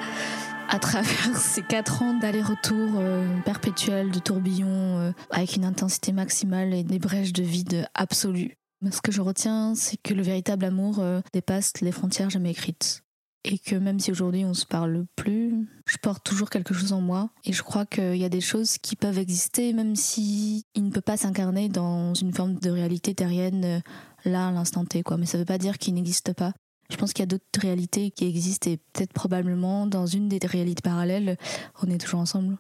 à 0.69 0.79
travers 0.79 1.37
ces 1.37 1.63
quatre 1.63 2.03
ans 2.03 2.15
d'aller-retour 2.15 2.91
euh, 2.97 3.41
perpétuel, 3.45 4.11
de 4.11 4.19
tourbillon, 4.19 4.99
euh, 4.99 5.13
avec 5.31 5.57
une 5.57 5.65
intensité 5.65 6.13
maximale 6.13 6.75
et 6.75 6.83
des 6.83 6.99
brèches 6.99 7.33
de 7.33 7.43
vide 7.43 7.89
absolues, 7.95 8.57
ce 8.91 9.01
que 9.01 9.13
je 9.13 9.21
retiens, 9.21 9.75
c'est 9.75 9.97
que 9.97 10.15
le 10.15 10.23
véritable 10.23 10.65
amour 10.65 10.99
euh, 10.99 11.21
dépasse 11.33 11.81
les 11.81 11.93
frontières 11.93 12.31
jamais 12.31 12.51
écrites. 12.51 13.03
Et 13.45 13.59
que 13.59 13.75
même 13.75 13.99
si 13.99 14.13
aujourd'hui 14.13 14.45
on 14.45 14.55
se 14.55 14.67
parle 14.67 15.05
plus, 15.17 15.69
je 15.87 15.97
porte 15.99 16.25
toujours 16.25 16.49
quelque 16.49 16.75
chose 16.75 16.93
en 16.93 17.01
moi. 17.01 17.31
Et 17.45 17.53
je 17.53 17.63
crois 17.63 17.87
qu'il 17.87 18.17
y 18.17 18.25
a 18.25 18.29
des 18.29 18.41
choses 18.41 18.79
qui 18.79 18.95
peuvent 18.95 19.19
exister, 19.19 19.73
même 19.73 19.97
si 19.97 20.65
il 20.75 20.85
ne 20.85 20.91
peut 20.91 21.01
pas 21.01 21.17
s'incarner 21.17 21.69
dans 21.69 22.15
une 22.15 22.33
forme 22.33 22.55
de 22.55 22.71
réalité 22.71 23.15
terrienne 23.15 23.65
euh, 23.65 23.81
là, 24.25 24.49
à 24.49 24.53
l'instant 24.53 24.85
T, 24.85 25.03
quoi. 25.03 25.17
Mais 25.17 25.27
ça 25.27 25.39
ne 25.39 25.43
veut 25.43 25.47
pas 25.47 25.59
dire 25.59 25.79
qu'il 25.79 25.95
n'existe 25.95 26.33
pas. 26.33 26.53
Je 26.91 26.97
pense 26.97 27.13
qu'il 27.13 27.23
y 27.23 27.25
a 27.25 27.27
d'autres 27.27 27.61
réalités 27.61 28.11
qui 28.11 28.27
existent 28.27 28.71
et 28.71 28.77
peut-être 28.77 29.13
probablement 29.13 29.87
dans 29.87 30.07
une 30.07 30.29
des 30.29 30.39
réalités 30.47 30.83
parallèles, 30.83 31.39
on 31.83 31.91
est 31.91 31.99
toujours 31.99 32.21
ensemble. 32.21 32.59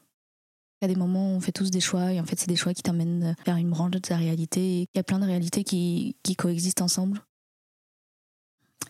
Il 0.83 0.89
y 0.89 0.91
a 0.91 0.95
des 0.95 0.99
moments 0.99 1.33
où 1.33 1.37
on 1.37 1.41
fait 1.41 1.53
tous 1.53 1.71
des 1.71 1.79
choix 1.79 2.13
et 2.13 2.19
en 2.19 2.25
fait 2.25 2.41
c'est 2.41 2.49
des 2.49 2.57
choix 2.57 2.75
qui 2.75 2.83
t'amènent 2.83 3.37
vers 3.47 3.57
une 3.57 3.71
branche 3.71 3.93
de 3.93 4.01
ta 4.01 4.17
réalité. 4.17 4.81
Il 4.81 4.97
y 4.97 4.99
a 4.99 5.05
plein 5.05 5.21
de 5.21 5.25
réalités 5.25 5.63
qui, 5.63 6.17
qui 6.25 6.35
coexistent 6.35 6.83
ensemble. 6.83 7.23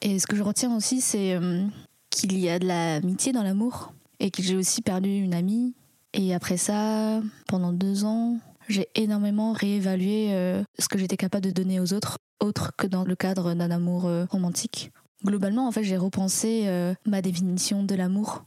Et 0.00 0.18
ce 0.18 0.26
que 0.26 0.34
je 0.34 0.42
retiens 0.42 0.74
aussi, 0.74 1.02
c'est 1.02 1.34
euh, 1.34 1.66
qu'il 2.08 2.38
y 2.38 2.48
a 2.48 2.58
de 2.58 2.66
l'amitié 2.66 3.32
dans 3.32 3.42
l'amour 3.42 3.92
et 4.20 4.30
que 4.30 4.42
j'ai 4.42 4.56
aussi 4.56 4.80
perdu 4.80 5.10
une 5.10 5.34
amie. 5.34 5.74
Et 6.14 6.34
après 6.34 6.56
ça, 6.56 7.20
pendant 7.46 7.74
deux 7.74 8.06
ans, 8.06 8.38
j'ai 8.68 8.88
énormément 8.94 9.52
réévalué 9.52 10.28
euh, 10.30 10.62
ce 10.78 10.88
que 10.88 10.96
j'étais 10.96 11.18
capable 11.18 11.44
de 11.44 11.50
donner 11.50 11.78
aux 11.78 11.92
autres, 11.92 12.20
autre 12.40 12.72
que 12.74 12.86
dans 12.86 13.04
le 13.04 13.16
cadre 13.16 13.52
d'un 13.52 13.70
amour 13.70 14.06
euh, 14.06 14.24
romantique. 14.30 14.92
Globalement, 15.26 15.68
en 15.68 15.72
fait, 15.72 15.84
j'ai 15.84 15.98
repensé 15.98 16.66
ma 17.06 17.22
définition 17.22 17.84
de 17.84 17.94
l'amour 17.94 18.44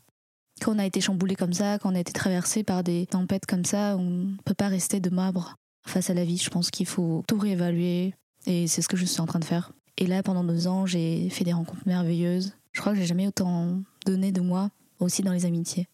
quand 0.61 0.75
on 0.75 0.79
a 0.79 0.85
été 0.85 1.01
chamboulé 1.01 1.35
comme 1.35 1.53
ça, 1.53 1.79
quand 1.79 1.91
on 1.91 1.95
a 1.95 1.99
été 1.99 2.13
traversé 2.13 2.63
par 2.63 2.83
des 2.83 3.05
tempêtes 3.07 3.45
comme 3.45 3.65
ça, 3.65 3.95
on 3.97 4.09
ne 4.09 4.37
peut 4.45 4.53
pas 4.53 4.67
rester 4.67 4.99
de 4.99 5.09
marbre 5.09 5.55
face 5.85 6.09
à 6.09 6.13
la 6.13 6.23
vie. 6.23 6.37
Je 6.37 6.49
pense 6.49 6.71
qu'il 6.71 6.85
faut 6.85 7.23
tout 7.27 7.37
réévaluer 7.37 8.13
et 8.45 8.67
c'est 8.67 8.81
ce 8.81 8.87
que 8.87 8.97
je 8.97 9.05
suis 9.05 9.21
en 9.21 9.25
train 9.25 9.39
de 9.39 9.45
faire. 9.45 9.71
Et 9.97 10.07
là, 10.07 10.23
pendant 10.23 10.43
deux 10.43 10.67
ans, 10.67 10.85
j'ai 10.85 11.29
fait 11.29 11.43
des 11.43 11.53
rencontres 11.53 11.83
merveilleuses. 11.85 12.53
Je 12.73 12.81
crois 12.81 12.93
que 12.93 12.99
j'ai 12.99 13.05
jamais 13.05 13.27
autant 13.27 13.79
donné 14.05 14.31
de 14.31 14.41
moi, 14.41 14.69
aussi 14.99 15.21
dans 15.21 15.31
les 15.31 15.45
amitiés. 15.45 15.87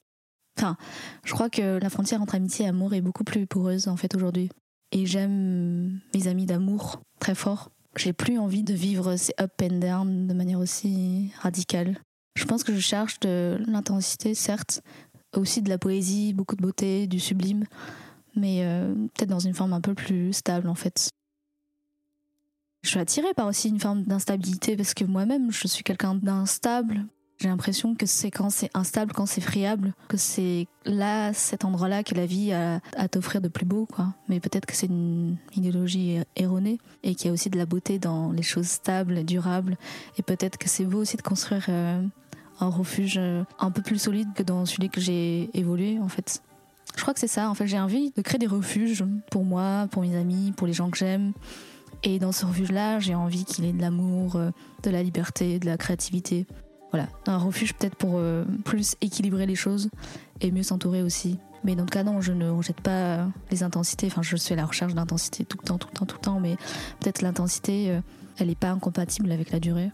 Enfin, 0.58 0.76
je 1.24 1.34
crois 1.34 1.50
que 1.50 1.80
la 1.80 1.90
frontière 1.90 2.22
entre 2.22 2.36
amitié 2.36 2.66
et 2.66 2.68
amour 2.68 2.94
est 2.94 3.02
beaucoup 3.02 3.24
plus 3.24 3.46
poreuse 3.46 3.88
en 3.88 3.96
fait 3.96 4.16
aujourd'hui. 4.16 4.50
Et 4.92 5.06
j'aime 5.06 6.02
mes 6.14 6.28
amis 6.28 6.46
d'amour 6.46 7.02
très 7.20 7.36
fort. 7.36 7.72
J'ai 7.96 8.14
plus 8.14 8.38
envie 8.38 8.64
de 8.64 8.74
vivre 8.74 9.16
ces 9.16 9.34
up 9.40 9.54
and 9.62 9.80
down 9.80 10.28
de 10.28 10.34
manière 10.34 10.60
aussi 10.60 11.32
radicale. 11.40 12.00
Je 12.36 12.46
pense 12.46 12.64
que 12.64 12.74
je 12.74 12.80
cherche 12.80 13.20
de 13.20 13.60
l'intensité, 13.68 14.34
certes, 14.34 14.82
aussi 15.36 15.62
de 15.62 15.70
la 15.70 15.78
poésie, 15.78 16.34
beaucoup 16.34 16.56
de 16.56 16.62
beauté, 16.62 17.08
du 17.08 17.20
sublime, 17.20 17.66
mais 18.36 18.62
euh, 18.64 18.94
peut-être 19.14 19.30
dans 19.30 19.40
une 19.40 19.54
forme 19.54 19.74
un 19.74 19.82
peu 19.82 19.94
plus 19.94 20.34
stable 20.34 20.68
en 20.68 20.76
fait. 20.76 21.12
Je 22.84 22.90
suis 22.90 23.00
attirée 23.00 23.34
par 23.36 23.48
aussi 23.48 23.70
une 23.70 23.80
forme 23.80 24.04
d'instabilité 24.04 24.76
parce 24.76 24.94
que 24.94 25.06
moi-même 25.06 25.52
je 25.52 25.68
suis 25.68 25.84
quelqu'un 25.84 26.16
d'instable. 26.16 27.06
J'ai 27.40 27.48
l'impression 27.48 27.96
que 27.96 28.06
c'est 28.06 28.30
quand 28.30 28.52
c'est 28.52 28.70
instable, 28.76 29.14
quand 29.14 29.26
c'est 29.26 29.42
friable, 29.42 29.96
que 30.08 30.18
c'est 30.18 30.68
là, 30.86 31.34
cet 31.34 31.66
endroit-là, 31.66 32.04
que 32.04 32.14
la 32.14 32.28
vie 32.28 32.54
a 32.54 32.82
à 32.96 33.08
t'offrir 33.08 33.42
de 33.42 33.48
plus 33.48 33.66
beau, 33.66 33.88
quoi. 33.88 34.14
Mais 34.30 34.40
peut-être 34.40 34.68
que 34.68 34.76
c'est 34.76 34.86
une 34.86 35.38
idéologie 35.56 36.20
erronée 36.36 36.78
et 37.02 37.16
qu'il 37.16 37.28
y 37.28 37.30
a 37.32 37.34
aussi 37.34 37.50
de 37.50 37.58
la 37.58 37.66
beauté 37.66 37.98
dans 37.98 38.32
les 38.32 38.44
choses 38.44 38.68
stables, 38.68 39.24
durables. 39.24 39.78
Et 40.20 40.22
peut-être 40.22 40.60
que 40.60 40.70
c'est 40.70 40.86
beau 40.86 41.00
aussi 41.00 41.18
de 41.18 41.24
construire 41.24 41.66
euh, 41.70 42.04
un 42.62 42.70
refuge 42.70 43.16
euh, 43.18 43.44
un 43.60 43.72
peu 43.72 43.82
plus 43.82 44.00
solide 44.00 44.30
que 44.36 44.44
dans 44.44 44.66
celui 44.66 44.90
que 44.90 45.02
j'ai 45.02 45.50
évolué 45.58 46.00
en 46.00 46.08
fait. 46.08 46.42
Je 46.96 47.02
crois 47.02 47.14
que 47.14 47.20
c'est 47.20 47.28
ça, 47.28 47.50
en 47.50 47.54
fait 47.54 47.68
j'ai 47.68 47.80
envie 47.80 48.12
de 48.16 48.22
créer 48.22 48.40
des 48.40 48.48
refuges 48.48 49.04
pour 49.30 49.44
moi, 49.44 49.88
pour 49.92 50.04
mes 50.04 50.16
amis, 50.16 50.54
pour 50.56 50.68
les 50.68 50.74
gens 50.74 50.90
que 50.90 50.98
j'aime. 50.98 51.34
Et 52.04 52.18
dans 52.18 52.32
ce 52.32 52.46
refuge-là, 52.46 53.00
j'ai 53.00 53.14
envie 53.14 53.46
qu'il 53.46 53.66
ait 53.66 53.74
de 53.74 53.82
l'amour, 53.82 54.36
euh, 54.36 54.50
de 54.84 54.90
la 54.90 55.04
liberté, 55.04 55.60
de 55.60 55.66
la 55.66 55.78
créativité. 55.78 56.48
Voilà, 56.92 57.08
un 57.28 57.38
refuge 57.38 57.74
peut-être 57.74 57.96
pour 57.96 58.14
euh, 58.16 58.44
plus 58.66 58.96
équilibrer 59.02 59.46
les 59.46 59.56
choses 59.56 59.90
et 60.42 60.52
mieux 60.52 60.64
s'entourer 60.64 61.04
aussi. 61.04 61.38
Mais 61.64 61.76
dans 61.76 61.84
le 61.84 61.90
cas, 61.90 62.04
non, 62.04 62.22
je 62.22 62.34
ne 62.34 62.50
rejette 62.50 62.82
pas 62.82 63.28
les 63.52 63.62
intensités. 63.62 64.08
Enfin, 64.08 64.24
je 64.24 64.36
suis 64.36 64.54
à 64.54 64.58
la 64.58 64.66
recherche 64.66 64.96
d'intensité 64.96 65.46
tout 65.46 65.60
le 65.62 65.68
temps, 65.68 65.78
tout 65.78 65.90
le 65.92 65.98
temps, 66.00 66.06
tout 66.08 66.16
le 66.18 66.22
temps. 66.22 66.40
Mais 66.40 66.56
peut-être 67.00 67.22
l'intensité, 67.22 68.00
elle 68.40 68.48
n'est 68.48 68.56
pas 68.56 68.72
incompatible 68.72 69.32
avec 69.32 69.52
la 69.52 69.60
durée. 69.60 69.92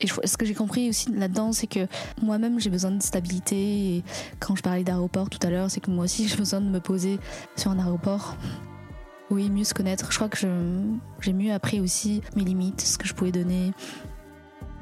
Et 0.00 0.06
ce 0.06 0.36
que 0.36 0.46
j'ai 0.46 0.54
compris 0.54 0.88
aussi 0.88 1.10
là-dedans, 1.12 1.52
c'est 1.52 1.66
que 1.66 1.88
moi-même 2.22 2.60
j'ai 2.60 2.70
besoin 2.70 2.92
de 2.92 3.02
stabilité. 3.02 3.56
Et 3.96 4.04
quand 4.38 4.54
je 4.54 4.62
parlais 4.62 4.84
d'aéroport 4.84 5.28
tout 5.28 5.44
à 5.44 5.50
l'heure, 5.50 5.70
c'est 5.70 5.80
que 5.80 5.90
moi 5.90 6.04
aussi 6.04 6.28
j'ai 6.28 6.36
besoin 6.36 6.60
de 6.60 6.68
me 6.68 6.80
poser 6.80 7.18
sur 7.56 7.70
un 7.70 7.78
aéroport. 7.78 8.36
Oui, 9.30 9.50
mieux 9.50 9.64
se 9.64 9.74
connaître. 9.74 10.10
Je 10.10 10.16
crois 10.16 10.28
que 10.28 10.38
j'ai 11.20 11.32
mieux 11.32 11.52
appris 11.52 11.80
aussi 11.80 12.22
mes 12.34 12.44
limites, 12.44 12.80
ce 12.80 12.96
que 12.96 13.06
je 13.06 13.14
pouvais 13.14 13.32
donner. 13.32 13.72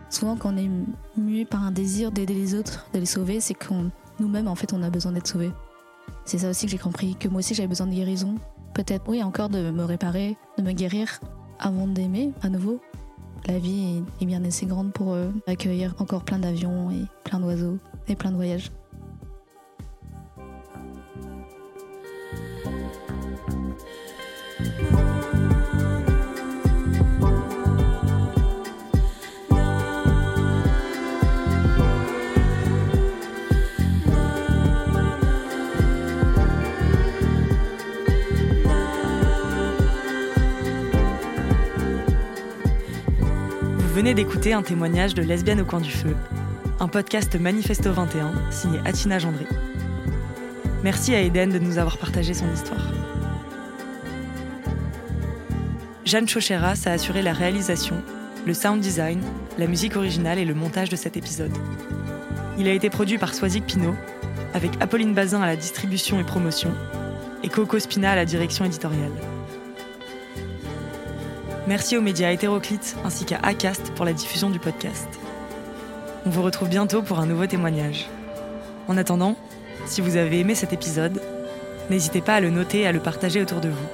Souvent, 0.09 0.37
quand 0.37 0.55
on 0.55 0.57
est 0.57 0.71
mué 1.17 1.45
par 1.45 1.65
un 1.65 1.73
désir 1.73 2.13
d'aider 2.13 2.35
les 2.35 2.55
autres, 2.55 2.87
de 2.95 3.01
les 3.01 3.07
sauver, 3.07 3.41
c'est 3.41 3.55
qu'on 3.55 3.91
nous-mêmes 4.21 4.49
en 4.49 4.55
fait 4.55 4.73
on 4.73 4.83
a 4.83 4.91
besoin 4.91 5.13
d'être 5.13 5.27
sauvés. 5.27 5.51
C'est 6.25 6.39
ça 6.39 6.51
aussi 6.51 6.67
que 6.67 6.73
j'ai 6.73 6.79
compris, 6.79 7.17
que 7.17 7.29
moi 7.29 7.41
aussi 7.41 7.55
j'avais 7.55 7.69
besoin 7.69 7.87
de 7.87 7.95
guérison. 7.95 8.37
Peut-être, 8.75 9.09
oui, 9.09 9.23
encore 9.23 9.49
de 9.49 9.71
me 9.71 9.85
réparer, 9.85 10.37
de 10.59 10.63
me 10.63 10.73
guérir 10.73 11.21
avant 11.59 11.87
d'aimer 11.89 12.33
à 12.43 12.49
nouveau 12.49 12.81
la 13.47 13.59
vie 13.59 14.03
est 14.21 14.27
bien 14.27 14.45
assez 14.45 14.67
grande 14.67 14.93
pour 14.93 15.13
euh, 15.13 15.29
accueillir 15.47 15.95
encore 15.99 16.25
plein 16.25 16.39
d'avions 16.39 16.91
et 16.91 17.05
plein 17.25 17.41
d'oiseaux 17.41 17.79
et 18.09 18.17
plein 18.17 18.31
de 18.31 18.37
voyages. 18.37 18.71
Venez 44.07 44.23
d'écouter 44.23 44.53
un 44.53 44.63
témoignage 44.63 45.15
de 45.15 45.23
Lesbienne 45.23 45.61
au 45.61 45.65
coin 45.65 45.81
du 45.81 45.91
feu, 45.91 46.15
un 46.79 46.87
podcast 46.87 47.35
Manifesto 47.35 47.93
21 47.93 48.53
signé 48.53 48.79
Atina 48.85 49.19
Gendry. 49.19 49.47
Merci 50.85 51.13
à 51.13 51.23
Eden 51.23 51.51
de 51.51 51.59
nous 51.59 51.79
avoir 51.79 51.99
partagé 51.99 52.33
son 52.33 52.47
histoire. 52.55 52.93
Jeanne 56.05 56.29
Chocheras 56.29 56.85
a 56.87 56.93
assuré 56.93 57.21
la 57.21 57.33
réalisation, 57.33 58.01
le 58.47 58.55
sound 58.55 58.81
design, 58.81 59.21
la 59.59 59.67
musique 59.67 59.97
originale 59.97 60.39
et 60.39 60.45
le 60.45 60.55
montage 60.55 60.89
de 60.89 60.95
cet 60.95 61.17
épisode. 61.17 61.59
Il 62.59 62.69
a 62.69 62.73
été 62.73 62.91
produit 62.91 63.19
par 63.19 63.35
Soisic 63.35 63.67
Pinot, 63.67 63.97
avec 64.55 64.71
Apolline 64.79 65.15
Bazin 65.15 65.43
à 65.43 65.47
la 65.47 65.57
distribution 65.57 66.21
et 66.21 66.25
promotion, 66.25 66.71
et 67.43 67.49
Coco 67.49 67.81
Spina 67.81 68.13
à 68.13 68.15
la 68.15 68.25
direction 68.25 68.65
éditoriale. 68.65 69.11
Merci 71.67 71.97
aux 71.97 72.01
médias 72.01 72.31
hétéroclites 72.31 72.97
ainsi 73.05 73.25
qu'à 73.25 73.39
ACAST 73.43 73.93
pour 73.95 74.05
la 74.05 74.13
diffusion 74.13 74.51
du 74.51 74.61
podcast. 74.61 75.09
On 76.25 76.31
vous 76.31 76.43
retrouve 76.43 76.69
bientôt 76.69 77.03
pour 77.03 77.19
un 77.19 77.27
nouveau 77.27 77.47
témoignage. 77.47 78.07
En 78.87 78.97
attendant, 78.97 79.37
si 79.87 80.01
vous 80.01 80.17
avez 80.17 80.41
aimé 80.41 80.55
cet 80.55 80.73
épisode, 80.73 81.21
n'hésitez 81.91 82.21
pas 82.21 82.35
à 82.35 82.41
le 82.41 82.51
noter 82.51 82.81
et 82.81 82.87
à 82.87 82.93
le 82.93 83.01
partager 83.01 83.43
autour 83.43 83.61
de 83.61 83.69
vous. 83.69 83.87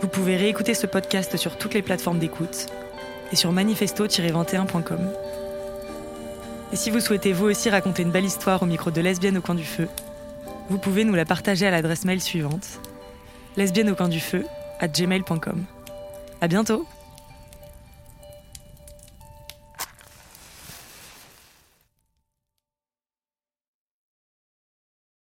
Vous 0.00 0.08
pouvez 0.08 0.36
réécouter 0.36 0.74
ce 0.74 0.86
podcast 0.86 1.36
sur 1.36 1.58
toutes 1.58 1.74
les 1.74 1.82
plateformes 1.82 2.18
d'écoute 2.18 2.66
et 3.30 3.36
sur 3.36 3.52
manifesto-21.com. 3.52 5.00
Et 6.72 6.76
si 6.76 6.90
vous 6.90 7.00
souhaitez 7.00 7.32
vous 7.32 7.46
aussi 7.46 7.68
raconter 7.68 8.02
une 8.02 8.10
belle 8.10 8.24
histoire 8.24 8.62
au 8.62 8.66
micro 8.66 8.90
de 8.90 9.00
Lesbienne 9.00 9.36
au 9.36 9.42
coin 9.42 9.54
du 9.54 9.64
feu, 9.64 9.88
vous 10.70 10.78
pouvez 10.78 11.04
nous 11.04 11.14
la 11.14 11.26
partager 11.26 11.66
à 11.66 11.70
l'adresse 11.70 12.04
mail 12.04 12.20
suivante 12.20 12.80
lesbienne 13.56 13.90
au 13.90 13.94
coin 13.94 14.08
du 14.08 14.20
feu 14.20 14.46
à 14.80 14.88
gmail.com. 14.88 15.64
À 16.42 16.48
bientôt! 16.48 16.88